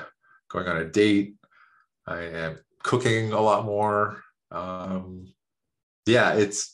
[0.49, 1.35] going on a date.
[2.07, 4.23] I am cooking a lot more.
[4.49, 5.27] Um,
[6.05, 6.71] yeah, it's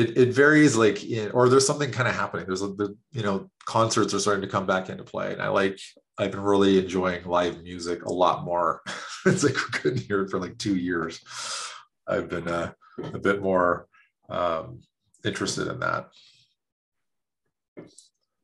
[0.00, 2.46] it, it varies like in or there's something kind of happening.
[2.46, 5.78] There's the, you know concerts are starting to come back into play, and I like
[6.18, 8.82] I've been really enjoying live music a lot more.
[9.26, 11.20] it's like we couldn't hear it for like two years.
[12.06, 12.72] I've been uh,
[13.12, 13.86] a bit more
[14.28, 14.80] um,
[15.24, 16.08] interested in that.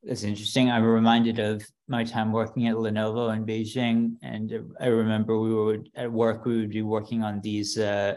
[0.03, 0.71] That's interesting.
[0.71, 5.90] I'm reminded of my time working at Lenovo in Beijing, and I remember we would
[5.97, 8.16] at work we would be working on these uh,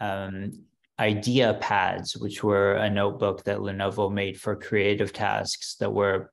[0.00, 0.52] um,
[1.00, 6.32] IdeaPads, which were a notebook that Lenovo made for creative tasks that were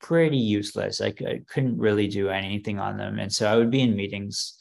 [0.00, 1.00] pretty useless.
[1.00, 4.58] I, I couldn't really do anything on them, and so I would be in meetings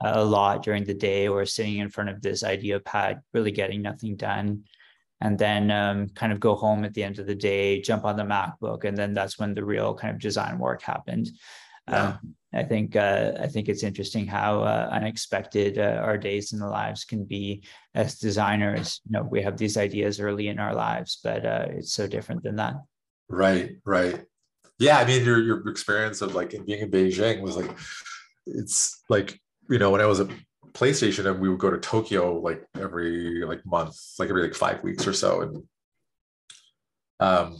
[0.00, 4.14] a lot during the day or sitting in front of this IdeaPad, really getting nothing
[4.14, 4.62] done
[5.20, 8.16] and then um, kind of go home at the end of the day, jump on
[8.16, 11.28] the MacBook, and then that's when the real kind of design work happened.
[11.88, 12.08] Yeah.
[12.08, 16.58] Um, I think uh, I think it's interesting how uh, unexpected uh, our days in
[16.58, 17.62] the lives can be
[17.94, 19.02] as designers.
[19.06, 22.42] You know, we have these ideas early in our lives, but uh, it's so different
[22.42, 22.74] than that.
[23.28, 24.24] Right, right.
[24.78, 27.76] Yeah, I mean, your your experience of like being in Beijing was like,
[28.46, 30.28] it's like you know when I was a
[30.72, 34.82] PlayStation and we would go to Tokyo like every like month, like every like five
[34.82, 35.42] weeks or so.
[35.42, 35.62] And
[37.20, 37.56] um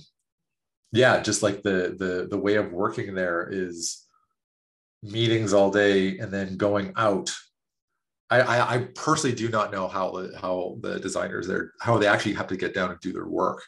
[0.92, 4.07] yeah, just like the the the way of working there is
[5.02, 7.30] meetings all day and then going out.
[8.30, 12.06] I, I, I personally do not know how the how the designers there how they
[12.06, 13.62] actually have to get down and do their work.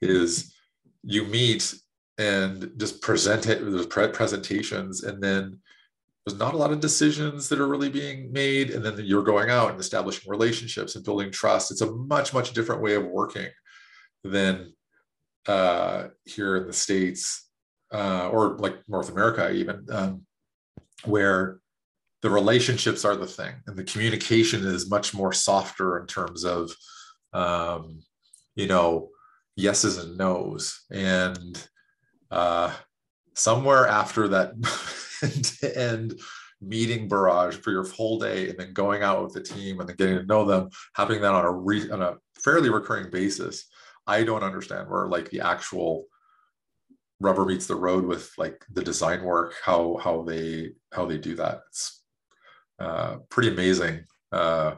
[0.00, 0.54] Is
[1.02, 1.74] you meet
[2.18, 5.58] and just present it with presentations and then
[6.26, 9.50] there's not a lot of decisions that are really being made and then you're going
[9.50, 13.48] out and establishing relationships and building trust it's a much much different way of working
[14.24, 14.72] than
[15.46, 17.48] uh, here in the states
[17.92, 20.25] uh, or like north america even um,
[21.04, 21.58] where
[22.22, 26.72] the relationships are the thing and the communication is much more softer in terms of
[27.32, 28.02] um,
[28.54, 29.10] you know
[29.56, 30.84] yeses and nos.
[30.90, 31.68] And
[32.30, 32.72] uh,
[33.34, 34.52] somewhere after that
[35.76, 36.20] end
[36.60, 39.96] meeting barrage for your whole day and then going out with the team and then
[39.96, 43.66] getting to know them having that on a re- on a fairly recurring basis
[44.06, 46.06] i don't understand where like the actual
[47.20, 51.34] rubber meets the road with like the design work how how they how they do
[51.36, 52.02] that it's
[52.80, 54.74] uh, pretty amazing uh,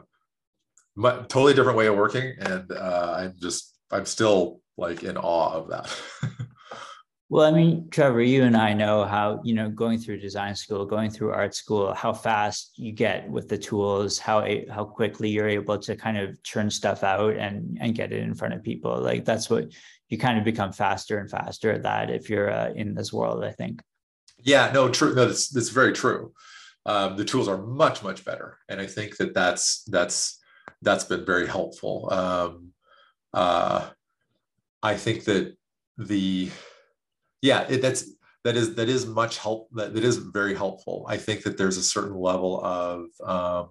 [1.27, 5.69] totally different way of working and uh, i'm just i'm still like in awe of
[5.69, 5.89] that
[7.31, 10.83] Well, I mean, Trevor, you and I know how, you know, going through design school,
[10.83, 15.47] going through art school, how fast you get with the tools, how how quickly you're
[15.47, 18.99] able to kind of churn stuff out and and get it in front of people.
[18.99, 19.71] Like that's what
[20.09, 23.43] you kind of become faster and faster at that if you're uh, in this world,
[23.43, 23.83] I think.
[24.41, 25.13] Yeah, no, true.
[25.15, 26.33] No, that's that's very true.
[26.85, 30.39] Um, the tools are much much better, and I think that that's that's
[30.81, 32.09] that's been very helpful.
[32.11, 32.73] Um,
[33.33, 33.89] uh,
[34.81, 35.55] I think that
[35.97, 36.49] the
[37.41, 38.05] yeah it, that's
[38.43, 41.77] that is that is much help that, that is very helpful i think that there's
[41.77, 43.69] a certain level of um,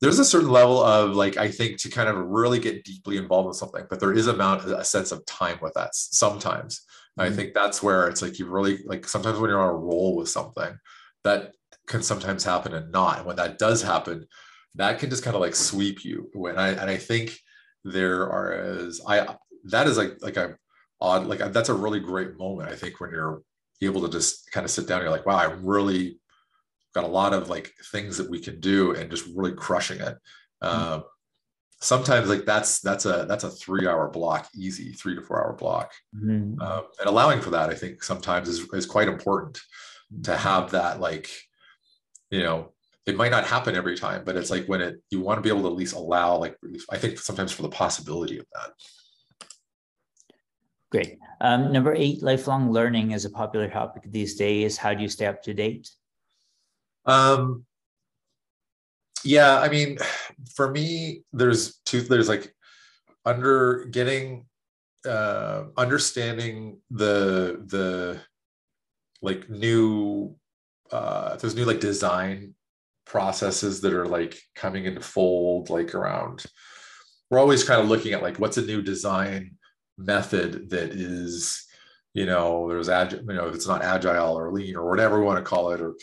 [0.00, 3.48] there's a certain level of like i think to kind of really get deeply involved
[3.48, 6.82] with something but there is amount a sense of time with that sometimes.
[7.20, 10.16] I think that's where it's like you really like sometimes when you're on a roll
[10.16, 10.78] with something
[11.24, 11.52] that
[11.86, 13.18] can sometimes happen and not.
[13.18, 14.26] And when that does happen
[14.74, 16.30] that can just kind of like sweep you.
[16.34, 17.36] When i and i think
[17.84, 19.26] there are as i
[19.64, 20.56] that is like like a
[21.00, 23.40] odd like that's a really great moment i think when you're
[23.80, 26.18] able to just kind of sit down you're like wow i really
[26.94, 30.16] got a lot of like things that we can do and just really crushing it.
[30.62, 30.92] Mm-hmm.
[30.94, 31.04] um,
[31.80, 35.52] sometimes like that's that's a that's a three hour block easy three to four hour
[35.52, 36.60] block mm-hmm.
[36.60, 39.60] um, and allowing for that i think sometimes is, is quite important
[40.22, 41.30] to have that like
[42.30, 42.72] you know
[43.06, 45.48] it might not happen every time but it's like when it you want to be
[45.48, 46.56] able to at least allow like
[46.90, 48.72] i think sometimes for the possibility of that
[50.90, 51.18] Great.
[51.42, 54.78] Um, number eight, lifelong learning is a popular topic these days.
[54.78, 55.90] How do you stay up to date?
[57.04, 57.66] Um,
[59.24, 59.98] yeah, I mean,
[60.54, 62.54] for me, there's two, there's like
[63.24, 64.46] under getting,
[65.06, 68.20] uh, understanding the, the
[69.22, 70.36] like new,
[70.90, 72.54] uh, there's new like design
[73.06, 76.44] processes that are like coming into fold, like around,
[77.30, 79.58] we're always kind of looking at like, what's a new design
[79.98, 81.66] method that is
[82.14, 85.26] you know there's agile you know if it's not agile or lean or whatever we
[85.26, 85.94] want to call it or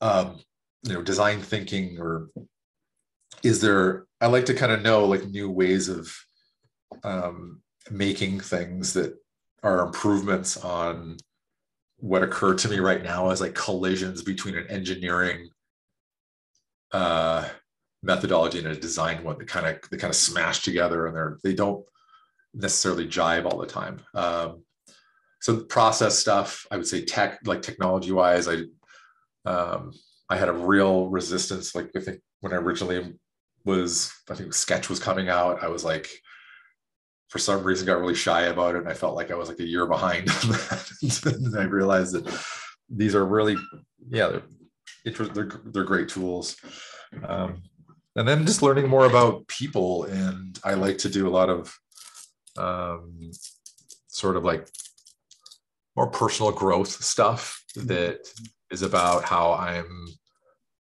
[0.00, 0.38] um,
[0.84, 2.28] you know design thinking or
[3.42, 6.14] is there i like to kind of know like new ways of
[7.02, 9.14] um, making things that
[9.62, 11.16] are improvements on
[11.96, 15.48] what occurred to me right now as like collisions between an engineering
[16.92, 17.48] uh,
[18.02, 21.38] methodology and a design one that kind of they kind of smash together and they're
[21.42, 21.84] they don't
[22.54, 24.00] necessarily jive all the time.
[24.14, 24.62] Um,
[25.40, 28.62] so process stuff, I would say tech, like technology wise, I
[29.44, 29.92] um,
[30.28, 31.74] I had a real resistance.
[31.74, 33.14] Like I think when I originally
[33.64, 36.08] was, I think Sketch was coming out, I was like,
[37.28, 39.58] for some reason, got really shy about it, and I felt like I was like
[39.58, 40.28] a year behind.
[41.24, 42.44] and I realized that
[42.88, 43.56] these are really,
[44.08, 44.38] yeah,
[45.04, 46.56] they're they're, they're great tools.
[47.26, 47.62] Um,
[48.16, 51.76] and then just learning more about people, and I like to do a lot of
[52.56, 53.30] um,
[54.06, 54.68] sort of like
[55.96, 57.88] more personal growth stuff mm-hmm.
[57.88, 58.28] that
[58.74, 60.08] is about how I'm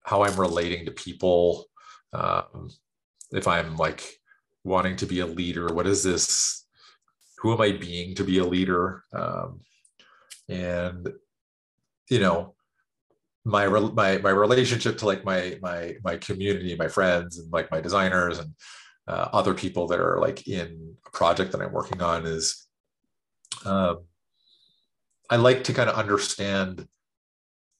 [0.04, 1.66] how I'm relating to people.
[2.12, 2.70] Um,
[3.32, 4.02] if I'm like
[4.62, 6.66] wanting to be a leader, what is this?
[7.38, 9.02] Who am I being to be a leader?
[9.12, 9.60] Um,
[10.48, 11.08] and
[12.08, 12.54] you know,
[13.44, 17.80] my my my relationship to like my my my community, my friends, and like my
[17.80, 18.54] designers and
[19.08, 22.66] uh, other people that are like in a project that I'm working on is
[23.64, 24.04] um,
[25.30, 26.86] I like to kind of understand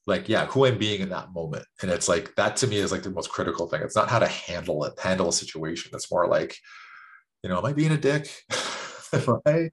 [0.07, 2.91] like yeah who I'm being in that moment and it's like that to me is
[2.91, 6.11] like the most critical thing it's not how to handle it handle a situation it's
[6.11, 6.55] more like
[7.43, 8.29] you know am I being a dick
[9.13, 9.69] am I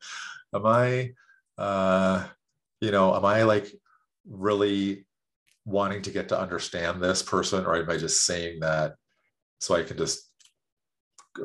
[0.54, 1.12] am I
[1.58, 2.26] uh
[2.80, 3.72] you know am I like
[4.28, 5.06] really
[5.64, 8.94] wanting to get to understand this person or am I just saying that
[9.60, 10.32] so I can just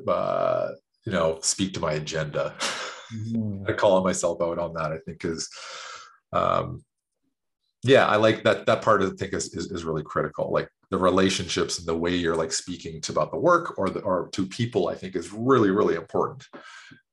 [0.08, 0.70] uh,
[1.06, 2.54] you know, speak to my agenda.
[3.08, 3.64] Mm-hmm.
[3.70, 4.92] I call myself out on that.
[4.92, 5.48] I think is,
[6.34, 6.84] um,
[7.84, 8.66] yeah, I like that.
[8.66, 10.52] That part of the thing is, is, is really critical.
[10.52, 14.00] Like the relationships and the way you're like speaking to about the work or the
[14.02, 16.46] or to people, I think is really really important.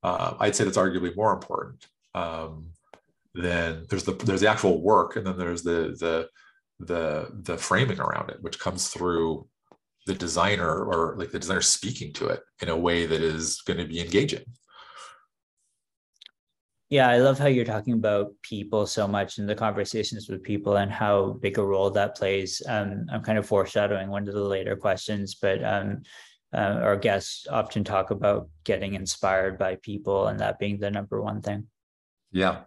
[0.03, 1.85] Uh, I'd say that's arguably more important.
[2.13, 2.67] Um,
[3.35, 6.29] than there's the there's the actual work, and then there's the the
[6.79, 9.47] the the framing around it, which comes through
[10.07, 13.77] the designer or like the designer speaking to it in a way that is going
[13.77, 14.43] to be engaging
[16.89, 20.77] yeah i love how you're talking about people so much in the conversations with people
[20.77, 22.61] and how big a role that plays.
[22.67, 26.03] Um, i'm kind of foreshadowing one of the later questions but um,
[26.55, 31.21] uh, our guests often talk about getting inspired by people and that being the number
[31.21, 31.67] one thing.
[32.31, 32.61] Yeah.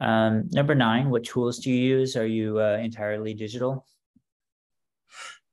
[0.00, 2.16] Um, number nine what tools do you use?
[2.16, 3.86] Are you uh, entirely digital?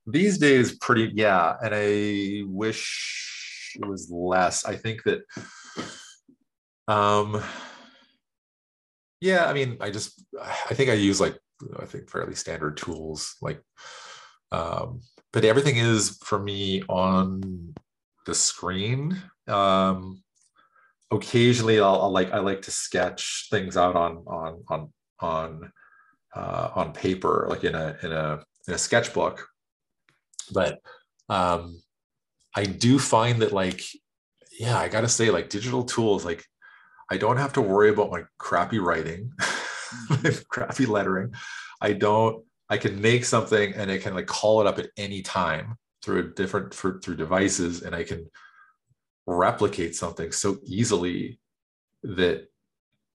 [0.06, 4.64] These days pretty yeah and i wish it was less.
[4.64, 5.20] I think that
[6.88, 7.42] Um,
[9.20, 11.38] yeah, I mean, I just, I think I use like,
[11.78, 13.60] I think fairly standard tools, like,
[14.52, 17.74] um, but everything is for me on
[18.24, 19.20] the screen.
[19.46, 20.22] Um,
[21.10, 25.72] occasionally I'll, I'll, like, I like to sketch things out on, on, on, on,
[26.34, 29.46] uh, on paper, like in a, in a, in a sketchbook.
[30.52, 30.80] But,
[31.28, 31.82] um,
[32.56, 33.82] I do find that like,
[34.58, 36.44] yeah, I gotta say like digital tools, like
[37.10, 40.42] I don't have to worry about my crappy writing, mm-hmm.
[40.48, 41.32] crappy lettering.
[41.80, 45.22] I don't, I can make something and I can like call it up at any
[45.22, 48.28] time through a different for, through devices and I can
[49.26, 51.38] replicate something so easily
[52.02, 52.48] that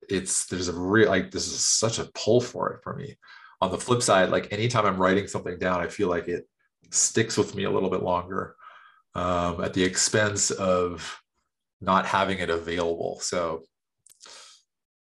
[0.09, 3.17] it's there's a real like this is such a pull for it for me.
[3.61, 6.47] On the flip side, like anytime I'm writing something down, I feel like it
[6.89, 8.55] sticks with me a little bit longer
[9.13, 11.21] um, at the expense of
[11.79, 13.19] not having it available.
[13.21, 13.63] So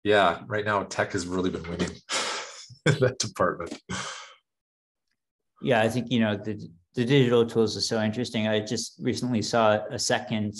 [0.05, 1.89] yeah, right now tech has really been winning
[2.85, 3.81] in that department.
[5.63, 8.47] Yeah, I think you know the the digital tools are so interesting.
[8.47, 10.53] I just recently saw a second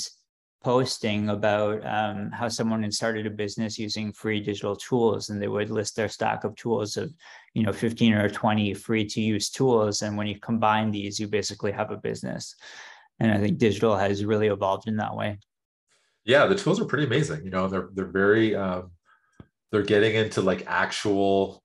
[0.64, 5.48] posting about um, how someone had started a business using free digital tools, and they
[5.48, 7.14] would list their stack of tools of
[7.54, 11.28] you know 15 or 20 free to use tools, and when you combine these, you
[11.28, 12.56] basically have a business.
[13.20, 15.38] And I think digital has really evolved in that way.
[16.24, 17.46] Yeah, the tools are pretty amazing.
[17.46, 18.89] You know, they're they're very um,
[19.76, 21.62] they're getting into like actual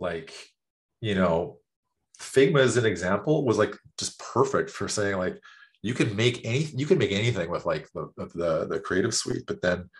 [0.00, 0.32] like
[1.02, 1.58] you know
[2.18, 5.38] figma as an example was like just perfect for saying like
[5.82, 9.44] you can make any you can make anything with like the the, the creative suite
[9.46, 9.90] but then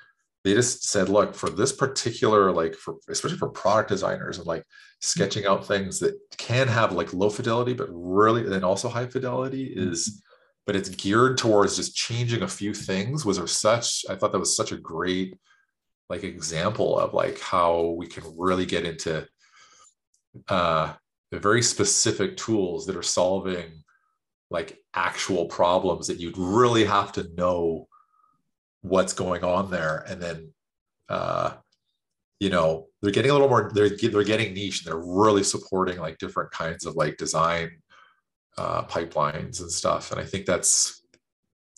[0.42, 4.64] they just said look for this particular like for especially for product designers and like
[5.02, 9.64] sketching out things that can have like low fidelity but really then also high fidelity
[9.64, 10.22] is
[10.66, 14.56] but it's geared towards just changing a few things was such i thought that was
[14.56, 15.36] such a great
[16.08, 19.26] like example of like how we can really get into
[20.48, 20.92] uh,
[21.30, 23.84] the very specific tools that are solving
[24.50, 27.86] like actual problems that you'd really have to know
[28.82, 30.04] what's going on there.
[30.08, 30.52] And then
[31.08, 31.52] uh,
[32.40, 35.98] you know they're getting a little more they're, they're getting niche and they're really supporting
[35.98, 37.70] like different kinds of like design
[38.56, 40.12] uh, pipelines and stuff.
[40.12, 41.02] And i think that's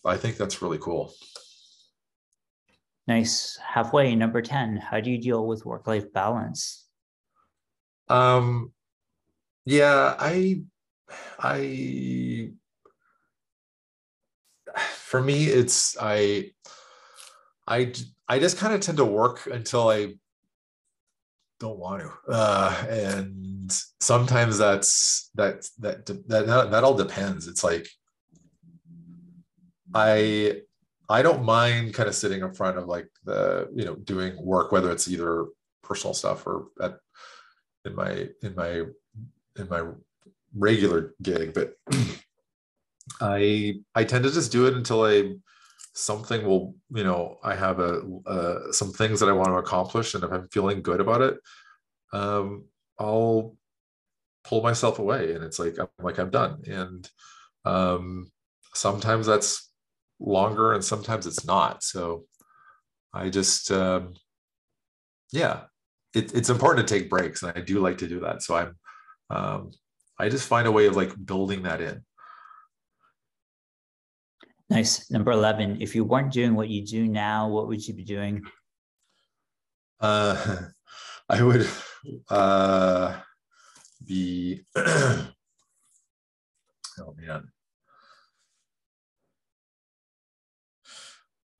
[0.04, 1.12] i think that's really cool
[3.10, 3.58] Nice.
[3.66, 4.76] Halfway, number 10.
[4.76, 6.86] How do you deal with work life balance?
[8.08, 8.70] Um,
[9.64, 10.62] yeah, I,
[11.40, 12.52] I,
[14.94, 16.52] for me, it's, I,
[17.66, 17.92] I,
[18.28, 20.14] I just kind of tend to work until I
[21.58, 22.12] don't want to.
[22.32, 27.48] Uh, and sometimes that's, that, that, that, that, that all depends.
[27.48, 27.88] It's like,
[29.92, 30.60] I,
[31.10, 34.70] I don't mind kind of sitting in front of like the, you know, doing work,
[34.70, 35.46] whether it's either
[35.82, 36.98] personal stuff or at
[37.84, 38.84] in my in my
[39.58, 39.82] in my
[40.56, 41.74] regular gig, but
[43.20, 45.34] I I tend to just do it until I
[45.92, 50.22] something will you know I have a some things that I want to accomplish, and
[50.22, 51.38] if I'm feeling good about it,
[52.12, 52.66] um,
[52.98, 53.56] I'll
[54.44, 57.10] pull myself away, and it's like I'm like I'm done, and
[57.64, 58.30] um,
[58.74, 59.69] sometimes that's
[60.20, 61.82] longer and sometimes it's not.
[61.82, 62.24] So
[63.12, 64.14] I just, um,
[65.32, 65.62] yeah,
[66.14, 67.42] it, it's important to take breaks.
[67.42, 68.42] And I do like to do that.
[68.42, 68.76] So I'm,
[69.30, 69.70] um,
[70.18, 72.04] I just find a way of like building that in.
[74.68, 75.10] Nice.
[75.10, 78.42] Number 11, if you weren't doing what you do now, what would you be doing?
[79.98, 80.58] Uh,
[81.28, 81.68] I would
[82.28, 83.16] uh,
[84.04, 85.28] be, oh
[87.16, 87.48] man,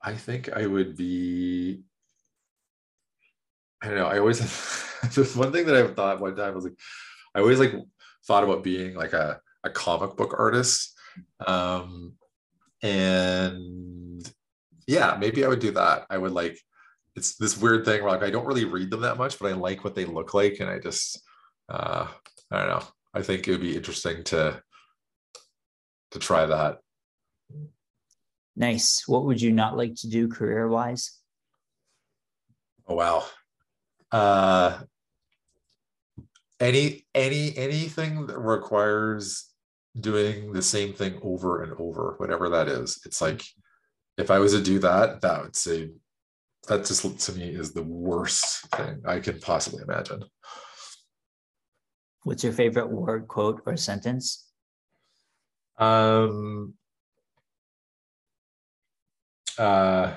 [0.02, 1.82] I think I would be.
[3.82, 4.06] I don't know.
[4.06, 4.38] I always
[5.10, 6.78] just one thing that I've thought one time was like,
[7.34, 7.74] I always like
[8.26, 10.96] thought about being like a, a comic book artist.
[11.46, 12.14] Um,
[12.82, 14.30] and
[14.86, 16.06] yeah, maybe I would do that.
[16.10, 16.58] I would like,
[17.16, 19.54] it's this weird thing where like I don't really read them that much, but I
[19.54, 20.60] like what they look like.
[20.60, 21.20] And I just,
[21.68, 22.06] uh,
[22.50, 22.84] I don't know.
[23.14, 24.62] I think it would be interesting to,
[26.12, 26.78] to try that.
[28.56, 29.04] Nice.
[29.06, 31.18] What would you not like to do career wise?
[32.86, 33.24] Oh wow.
[34.10, 34.80] Uh
[36.58, 39.50] any any anything that requires
[39.98, 43.00] doing the same thing over and over, whatever that is.
[43.04, 43.44] It's like
[44.18, 45.90] if I was to do that, that would say
[46.68, 50.24] that just to me is the worst thing I can possibly imagine.
[52.22, 54.46] What's your favorite word, quote, or sentence?
[55.78, 56.74] Um,
[59.60, 60.14] uh,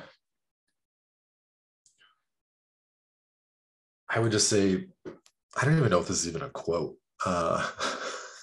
[4.09, 6.95] I would just say, I don't even know if this is even a quote.
[7.25, 7.67] Uh,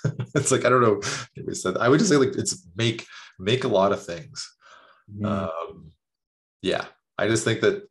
[0.34, 1.00] it's like I don't know.
[1.36, 3.06] Maybe said I would just say like it's make
[3.38, 4.48] make a lot of things.
[5.10, 5.24] Mm-hmm.
[5.24, 5.92] Um,
[6.62, 6.84] yeah,
[7.16, 7.88] I just think that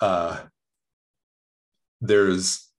[0.00, 0.42] uh,
[2.00, 2.70] there's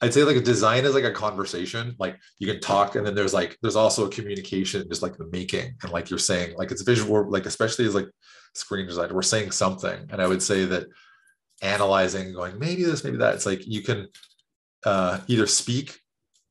[0.00, 1.94] I'd say like a design is like a conversation.
[1.98, 5.28] Like you can talk, and then there's like there's also a communication, just like the
[5.32, 8.08] making, and like you're saying, like it's visual, like especially as like
[8.54, 10.06] screen design, we're saying something.
[10.10, 10.86] And I would say that
[11.62, 13.34] analyzing, going maybe this, maybe that.
[13.34, 14.08] It's like you can
[14.84, 15.98] uh, either speak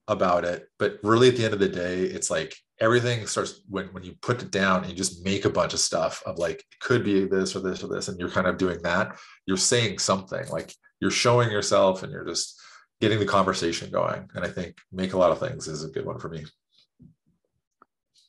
[0.07, 3.85] about it, but really at the end of the day, it's like everything starts when
[3.87, 6.59] when you put it down and you just make a bunch of stuff of like
[6.59, 9.15] it could be this or this or this, and you're kind of doing that.
[9.45, 12.59] You're saying something like you're showing yourself, and you're just
[13.01, 14.29] getting the conversation going.
[14.35, 16.45] And I think make a lot of things is a good one for me.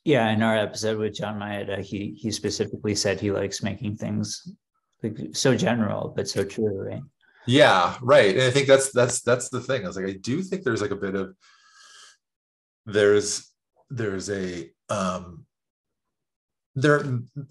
[0.04, 4.48] Yeah, in our episode with John Maeda, he he specifically said he likes making things
[5.02, 7.02] like so general but so true, right?
[7.46, 8.34] Yeah, right.
[8.34, 9.84] And I think that's that's that's the thing.
[9.84, 11.34] I was like, I do think there's like a bit of
[12.86, 13.52] there's
[13.90, 15.44] there's a um
[16.74, 17.04] there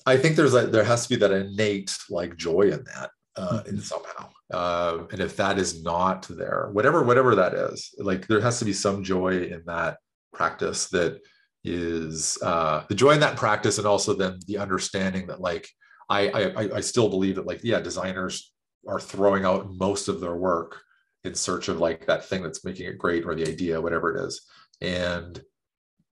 [0.05, 3.59] I think there's like there has to be that innate like joy in that uh
[3.59, 3.69] mm-hmm.
[3.69, 8.41] in somehow uh, and if that is not there whatever whatever that is like there
[8.41, 9.97] has to be some joy in that
[10.33, 11.19] practice that
[11.63, 15.67] is uh, the joy in that practice and also then the understanding that like
[16.07, 18.53] I, I i still believe that like yeah designers
[18.87, 20.81] are throwing out most of their work
[21.23, 24.25] in search of like that thing that's making it great or the idea whatever it
[24.25, 24.41] is.
[24.81, 25.41] And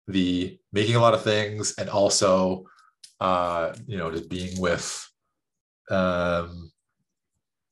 [0.07, 2.65] the making a lot of things and also
[3.19, 5.05] uh you know just being with
[5.89, 6.71] um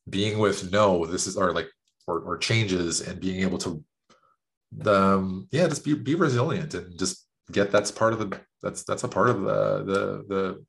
[0.09, 1.69] being with no this is or like
[2.07, 3.83] or, or changes and being able to
[4.85, 9.03] um yeah just be, be resilient and just get that's part of the that's that's
[9.03, 10.65] a part of the the the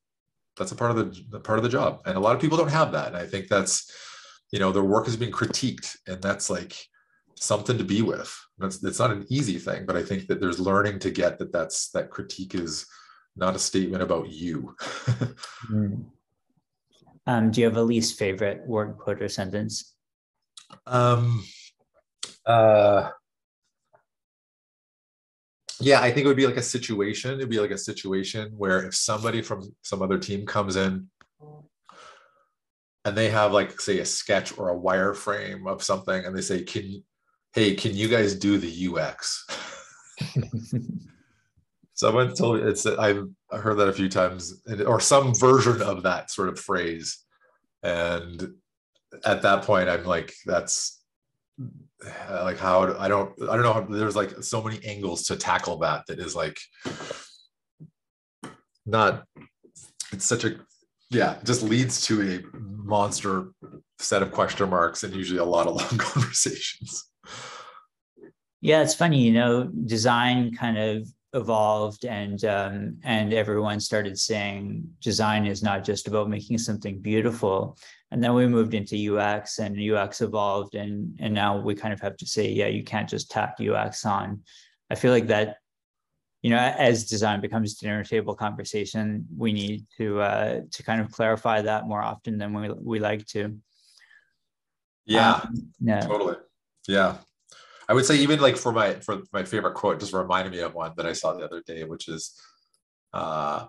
[0.57, 2.01] that's a part of the, the part of the job.
[2.07, 3.09] And a lot of people don't have that.
[3.09, 3.91] And i think that's
[4.53, 6.76] you know their work is being critiqued and that's like
[7.34, 8.34] something to be with.
[8.59, 11.53] That's it's not an easy thing but i think that there's learning to get that
[11.53, 12.87] that's that critique is
[13.37, 14.74] not a statement about you.
[15.70, 16.05] Mm.
[17.26, 19.94] Um, do you have a least favorite word, quote, or sentence?
[20.86, 21.44] Um,
[22.44, 23.10] uh,
[25.80, 27.32] yeah, I think it would be like a situation.
[27.32, 31.08] It'd be like a situation where if somebody from some other team comes in
[33.04, 36.62] and they have like say a sketch or a wireframe of something and they say,
[36.62, 37.02] Can
[37.52, 39.46] hey, can you guys do the UX?
[41.97, 46.30] Someone told me it's I've heard that a few times, or some version of that
[46.30, 47.18] sort of phrase.
[47.82, 48.55] And
[49.24, 51.03] at that point, I'm like, that's
[51.59, 55.36] uh, like how I don't I don't know how there's like so many angles to
[55.36, 56.59] tackle that that is like
[58.84, 59.24] not
[60.12, 60.57] it's such a
[61.11, 63.53] yeah just leads to a monster
[63.99, 67.11] set of question marks and usually a lot of long conversations
[68.61, 74.89] yeah it's funny you know design kind of evolved and um, and everyone started saying
[75.01, 77.76] design is not just about making something beautiful.
[78.11, 82.01] And then we moved into ux and ux evolved and and now we kind of
[82.01, 84.43] have to say yeah you can't just tack ux on.
[84.91, 85.59] I feel like that
[86.43, 91.11] you know as design becomes dinner table conversation we need to uh, to kind of
[91.12, 93.59] clarify that more often than we, we like to.
[95.05, 95.34] Yeah.
[95.34, 96.01] Um, yeah.
[96.01, 96.37] Totally.
[96.89, 97.18] Yeah
[97.89, 100.74] I would say even like for my for my favorite quote, just reminded me of
[100.74, 102.39] one that I saw the other day, which is
[103.12, 103.66] uh,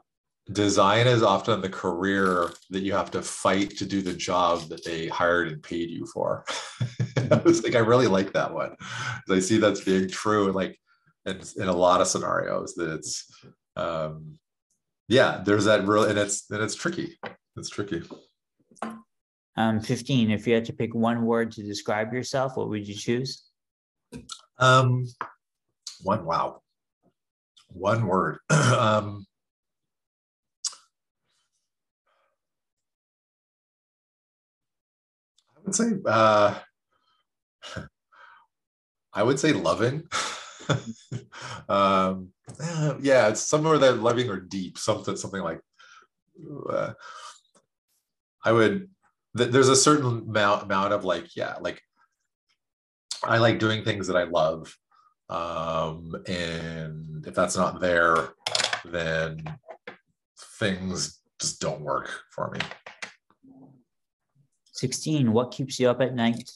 [0.52, 4.84] design is often the career that you have to fight to do the job that
[4.84, 6.46] they hired and paid you for.
[7.32, 8.76] I was like, I really like that one.
[9.30, 10.80] I see that's being true and like
[11.26, 13.32] in, in a lot of scenarios that it's
[13.76, 14.40] um
[15.10, 17.18] yeah, there's that real and it's and it's tricky.
[17.56, 18.04] It's tricky.
[19.58, 22.94] Um, 15, if you had to pick one word to describe yourself, what would you
[22.94, 23.47] choose?
[24.60, 25.08] Um,
[26.02, 26.62] one wow,
[27.70, 28.40] one word.
[28.50, 29.26] um,
[35.56, 36.60] I would say uh,
[39.14, 40.04] I would say loving.
[41.70, 42.30] um,
[43.02, 45.62] yeah, it's somewhere that loving or deep, something something like.
[46.70, 46.94] Uh,
[48.44, 48.90] I would.
[49.38, 51.82] Th- there's a certain amount amount of like yeah like
[53.24, 54.78] I like doing things that I love.
[55.30, 58.30] Um, and if that's not there,
[58.86, 59.58] then
[60.60, 62.60] things just don't work for me.
[64.74, 66.52] 16, what keeps you up at night?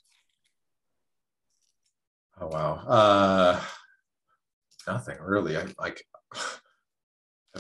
[2.39, 2.73] Oh, wow.
[2.87, 3.61] Uh,
[4.87, 5.57] nothing really.
[5.57, 6.05] I like,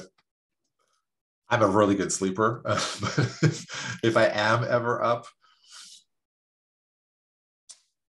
[1.49, 2.61] I'm a really good sleeper.
[2.63, 2.77] but
[3.43, 5.27] if, if I am ever up,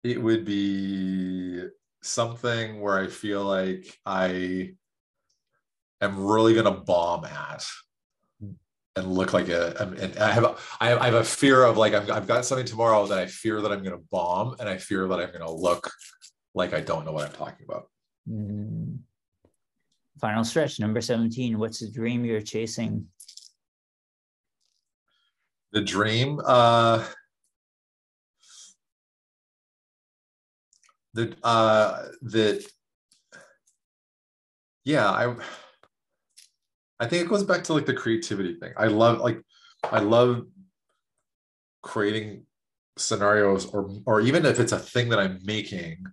[0.05, 1.63] it would be
[2.03, 4.75] something where I feel like I
[6.03, 7.67] am really going to bomb at
[8.97, 12.09] and look like a and I have a, I have a fear of like I've,
[12.11, 15.09] I've got something tomorrow that I fear that I'm going to bomb and I fear
[15.09, 15.91] that I'm going to look
[16.55, 17.89] like I don't know what I'm talking about.
[18.31, 18.99] Mm.
[20.21, 21.59] Final stretch number 17.
[21.59, 23.07] What's the dream you're chasing?
[25.73, 27.05] The dream uh
[31.15, 32.65] the uh that
[34.85, 35.35] yeah, I
[37.01, 38.73] I think it goes back to like the creativity thing.
[38.77, 39.41] I love like
[39.85, 40.47] I love
[41.83, 42.47] creating
[42.97, 46.05] scenarios or or even if it's a thing that I'm making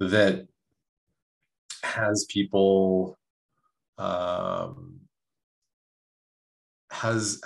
[0.00, 0.46] that
[1.82, 3.18] has people
[3.98, 5.00] um
[6.90, 7.40] has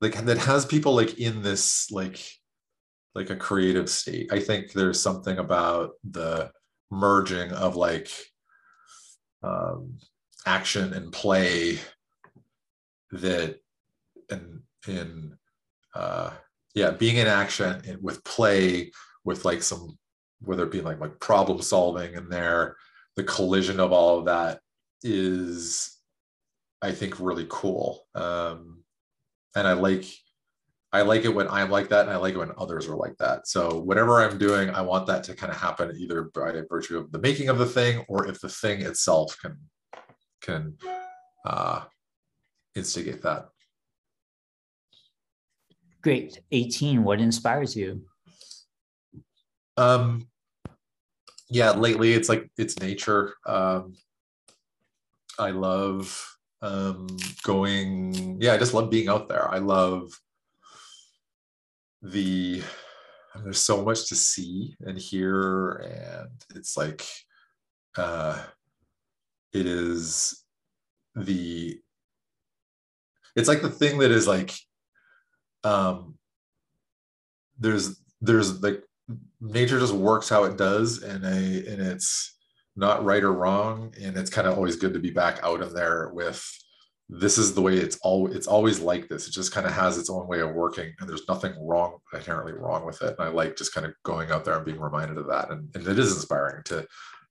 [0.00, 2.39] like that has people like in this like
[3.14, 4.32] like a creative state.
[4.32, 6.50] I think there's something about the
[6.90, 8.10] merging of like
[9.42, 9.98] um
[10.46, 11.78] action and play
[13.12, 13.56] that
[14.30, 15.36] in in
[15.94, 16.30] uh
[16.74, 18.90] yeah being in action and with play
[19.24, 19.98] with like some
[20.40, 22.76] whether it be like like problem solving in there
[23.16, 24.60] the collision of all of that
[25.02, 25.98] is
[26.82, 28.82] i think really cool um
[29.56, 30.04] and i like
[30.92, 33.16] i like it when i'm like that and i like it when others are like
[33.18, 36.98] that so whatever i'm doing i want that to kind of happen either by virtue
[36.98, 39.56] of the making of the thing or if the thing itself can
[40.40, 40.76] can
[41.44, 41.82] uh
[42.74, 43.48] instigate that.
[46.02, 46.40] Great.
[46.50, 47.04] 18.
[47.04, 48.02] What inspires you?
[49.76, 50.28] Um,
[51.48, 53.34] yeah, lately it's like it's nature.
[53.46, 53.94] Um,
[55.38, 57.06] I love um,
[57.42, 58.40] going.
[58.40, 59.50] Yeah, I just love being out there.
[59.50, 60.10] I love
[62.02, 62.62] the.
[63.44, 67.06] There's so much to see and hear, and it's like,
[67.96, 68.42] uh,
[69.52, 70.44] it is
[71.14, 71.78] the
[73.36, 74.54] it's like the thing that is like
[75.64, 76.14] um
[77.58, 78.82] there's there's like
[79.40, 82.36] nature just works how it does and a and it's
[82.76, 85.74] not right or wrong and it's kind of always good to be back out in
[85.74, 86.44] there with
[87.12, 89.98] this is the way it's all it's always like this it just kind of has
[89.98, 93.28] its own way of working and there's nothing wrong inherently wrong with it and i
[93.28, 95.98] like just kind of going out there and being reminded of that and, and it
[95.98, 96.86] is inspiring to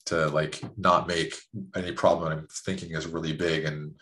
[0.05, 1.35] to like not make
[1.75, 3.93] any problem i'm thinking is really big and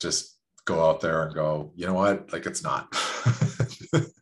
[0.00, 2.30] just go out there and go, you know what?
[2.32, 2.88] Like it's not.
[3.94, 4.12] it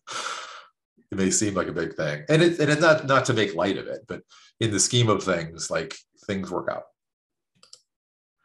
[1.10, 3.88] may seem like a big thing, and and it's not not to make light of
[3.88, 4.22] it, but
[4.60, 5.96] in the scheme of things, like
[6.26, 6.84] things work out.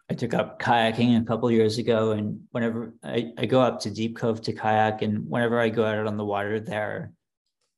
[0.10, 3.91] I took up kayaking a couple years ago, and whenever I, I go up to
[3.91, 7.12] Deep Cove to kayak, and whenever I go out on the water there,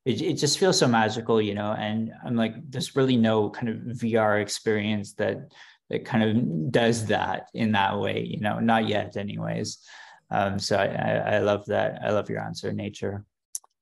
[0.06, 1.74] it, it just feels so magical, you know.
[1.78, 5.52] And I'm like, there's really no kind of VR experience that
[5.90, 9.80] that kind of does that in that way, you know, not yet, anyways.
[10.30, 12.00] Um, so I, I, I love that.
[12.02, 13.26] I love your answer, nature.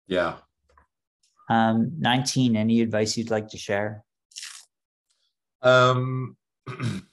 [0.07, 0.37] Yeah.
[1.49, 4.03] Um, 19, any advice you'd like to share?
[5.61, 6.35] Um,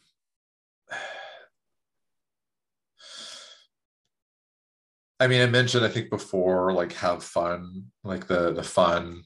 [5.18, 9.24] I mean, I mentioned, I think before, like have fun, like the, the fun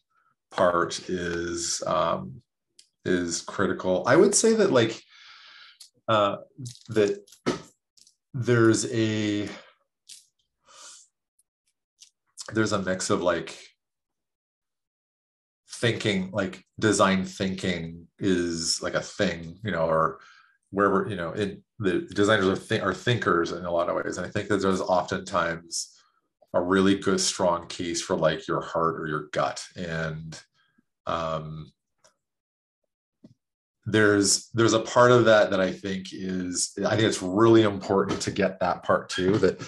[0.51, 2.43] part is, um,
[3.05, 4.05] is critical.
[4.07, 5.03] I would say that like,
[6.07, 6.37] uh,
[6.89, 7.25] that
[8.35, 9.49] there's a,
[12.53, 13.57] there's a mix of like
[15.81, 20.19] thinking like design thinking is like a thing you know or
[20.71, 24.19] wherever you know it the designers are, th- are thinkers in a lot of ways.
[24.19, 25.97] And i think that there's oftentimes
[26.53, 29.65] a really good strong case for like your heart or your gut.
[29.77, 30.41] And
[31.07, 31.73] um
[33.87, 38.21] there's there's a part of that that i think is i think it's really important
[38.21, 39.59] to get that part too that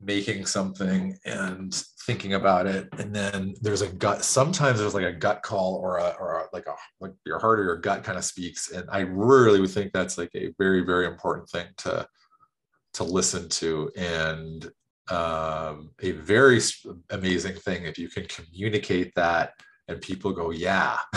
[0.00, 1.74] making something and
[2.06, 2.88] thinking about it.
[2.98, 6.44] And then there's a gut sometimes there's like a gut call or a or a,
[6.52, 8.70] like a like your heart or your gut kind of speaks.
[8.70, 12.06] And i really would think that's like a very very important thing to
[12.94, 13.90] to listen to.
[13.96, 14.70] And
[15.10, 16.60] um, a very
[17.10, 19.52] amazing thing if you can communicate that
[19.88, 20.98] and people go yeah.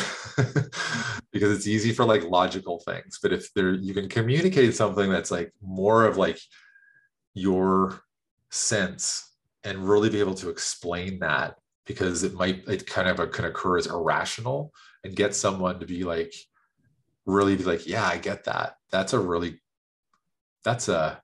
[1.32, 3.20] Because it's easy for like logical things.
[3.22, 6.38] But if there you can communicate something that's like more of like
[7.34, 8.02] your
[8.52, 13.46] sense and really be able to explain that because it might it kind of can
[13.46, 14.74] occur as irrational
[15.04, 16.34] and get someone to be like
[17.26, 19.62] really be like yeah i get that that's a really
[20.64, 21.22] that's a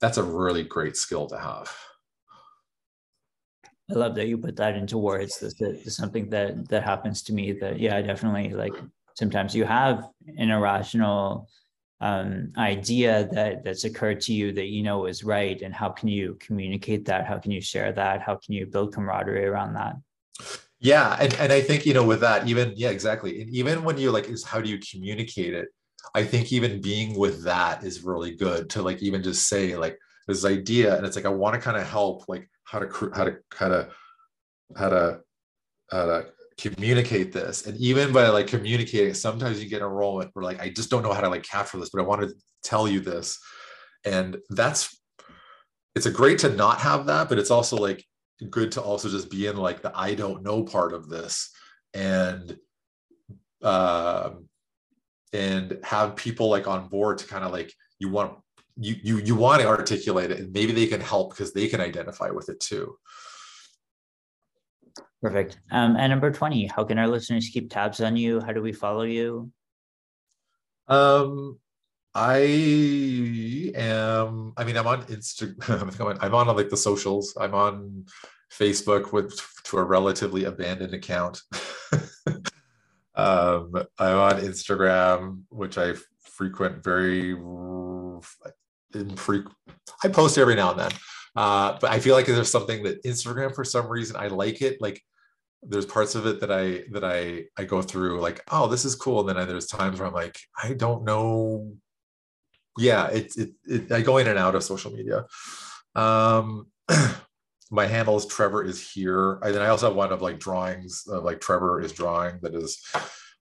[0.00, 1.74] that's a really great skill to have
[3.90, 5.38] I love that you put that into words.
[5.40, 7.52] That's, that's something that that happens to me.
[7.52, 8.54] That yeah, definitely.
[8.54, 8.72] Like
[9.14, 10.08] sometimes you have
[10.38, 11.48] an irrational
[12.04, 16.08] um, idea that that's occurred to you that you know is right, and how can
[16.08, 17.26] you communicate that?
[17.26, 18.20] How can you share that?
[18.20, 19.96] How can you build camaraderie around that?
[20.80, 23.40] Yeah, and and I think you know with that, even yeah, exactly.
[23.40, 25.68] And even when you like, is how do you communicate it?
[26.14, 29.98] I think even being with that is really good to like even just say like
[30.28, 33.24] this idea, and it's like I want to kind of help like how to how
[33.24, 33.88] to how to
[34.76, 35.20] how to
[35.90, 36.26] how to
[36.58, 37.66] communicate this.
[37.66, 41.12] And even by like communicating sometimes you get role where like i just don't know
[41.12, 43.38] how to like capture this but i want to tell you this.
[44.04, 45.00] And that's
[45.94, 48.04] it's a great to not have that but it's also like
[48.50, 51.50] good to also just be in like the i don't know part of this
[51.94, 52.56] and
[53.62, 54.30] uh,
[55.32, 58.38] and have people like on board to kind of like you want
[58.76, 61.80] you you you want to articulate it and maybe they can help because they can
[61.80, 62.96] identify with it too
[65.24, 65.58] perfect.
[65.70, 68.40] Um, and number 20 how can our listeners keep tabs on you?
[68.40, 69.50] How do we follow you?
[70.86, 71.58] Um
[72.16, 77.36] i am i mean i'm on instagram i'm on like the socials.
[77.40, 78.04] I'm on
[78.52, 81.40] facebook with to a relatively abandoned account.
[83.16, 87.34] Um i'm on instagram which i frequent very
[88.92, 89.56] infrequent.
[90.02, 90.90] I post every now and then,
[91.36, 94.80] uh, but I feel like there's something that Instagram for some reason I like it.
[94.80, 95.02] Like
[95.66, 98.94] there's parts of it that I that I I go through like oh this is
[98.94, 101.74] cool, and then I, there's times where I'm like I don't know.
[102.76, 105.26] Yeah, it's it, it, I go in and out of social media.
[105.94, 106.66] Um,
[107.70, 109.38] my handle is Trevor is here.
[109.42, 112.54] I then I also have one of like drawings of like Trevor is drawing that
[112.54, 112.78] has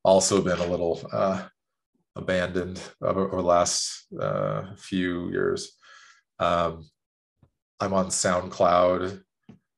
[0.04, 1.44] also been a little uh,
[2.16, 5.78] abandoned over, over the last uh, few years.
[6.40, 6.90] Um,
[7.80, 9.22] I'm on SoundCloud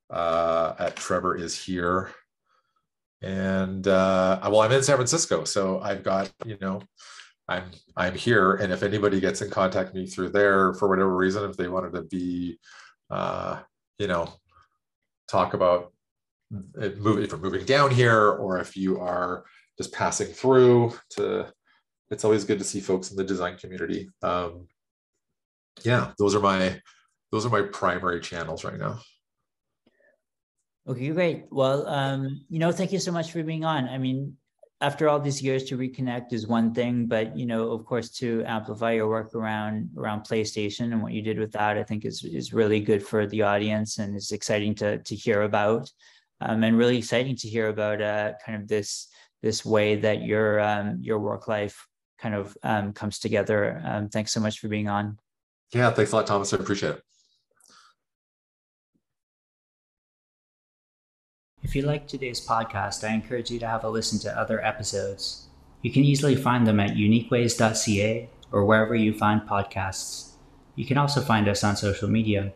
[0.09, 2.11] uh, at Trevor is here.
[3.25, 6.79] And uh, well, I'm in San Francisco, so I've got you know,
[7.47, 7.63] I'm
[7.97, 11.57] I'm here, and if anybody gets in contact me through there for whatever reason, if
[11.57, 12.59] they wanted to be,
[13.09, 13.61] uh,
[13.97, 14.31] you know,
[15.27, 15.91] talk about
[16.79, 19.43] it moving if you're moving down here, or if you are
[19.75, 21.51] just passing through to
[22.11, 24.07] it's always good to see folks in the design community.
[24.21, 24.67] Um,
[25.83, 26.79] yeah, those are my
[27.31, 28.99] those are my primary channels right now.
[30.87, 31.45] Okay, great.
[31.49, 33.89] Well, um, you know, thank you so much for being on.
[33.89, 34.37] I mean,
[34.81, 38.43] after all these years to reconnect is one thing, but you know, of course, to
[38.45, 42.23] amplify your work around around PlayStation and what you did with that, I think is
[42.23, 45.89] is really good for the audience and it's exciting to to hear about,
[46.41, 49.07] um, and really exciting to hear about uh, kind of this
[49.41, 51.87] this way that your um, your work life
[52.19, 53.81] kind of um, comes together.
[53.83, 55.17] Um, thanks so much for being on.
[55.73, 56.53] Yeah, thanks a lot, Thomas.
[56.53, 57.14] I appreciate it.
[61.75, 65.49] If you like today's podcast, I encourage you to have a listen to other episodes.
[65.81, 70.35] You can easily find them at uniqueways.ca or wherever you find podcasts.
[70.75, 72.53] You can also find us on social media.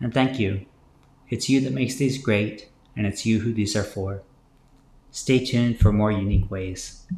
[0.00, 0.66] And thank you.
[1.30, 4.22] It's you that makes these great, and it's you who these are for.
[5.10, 7.08] Stay tuned for more unique ways.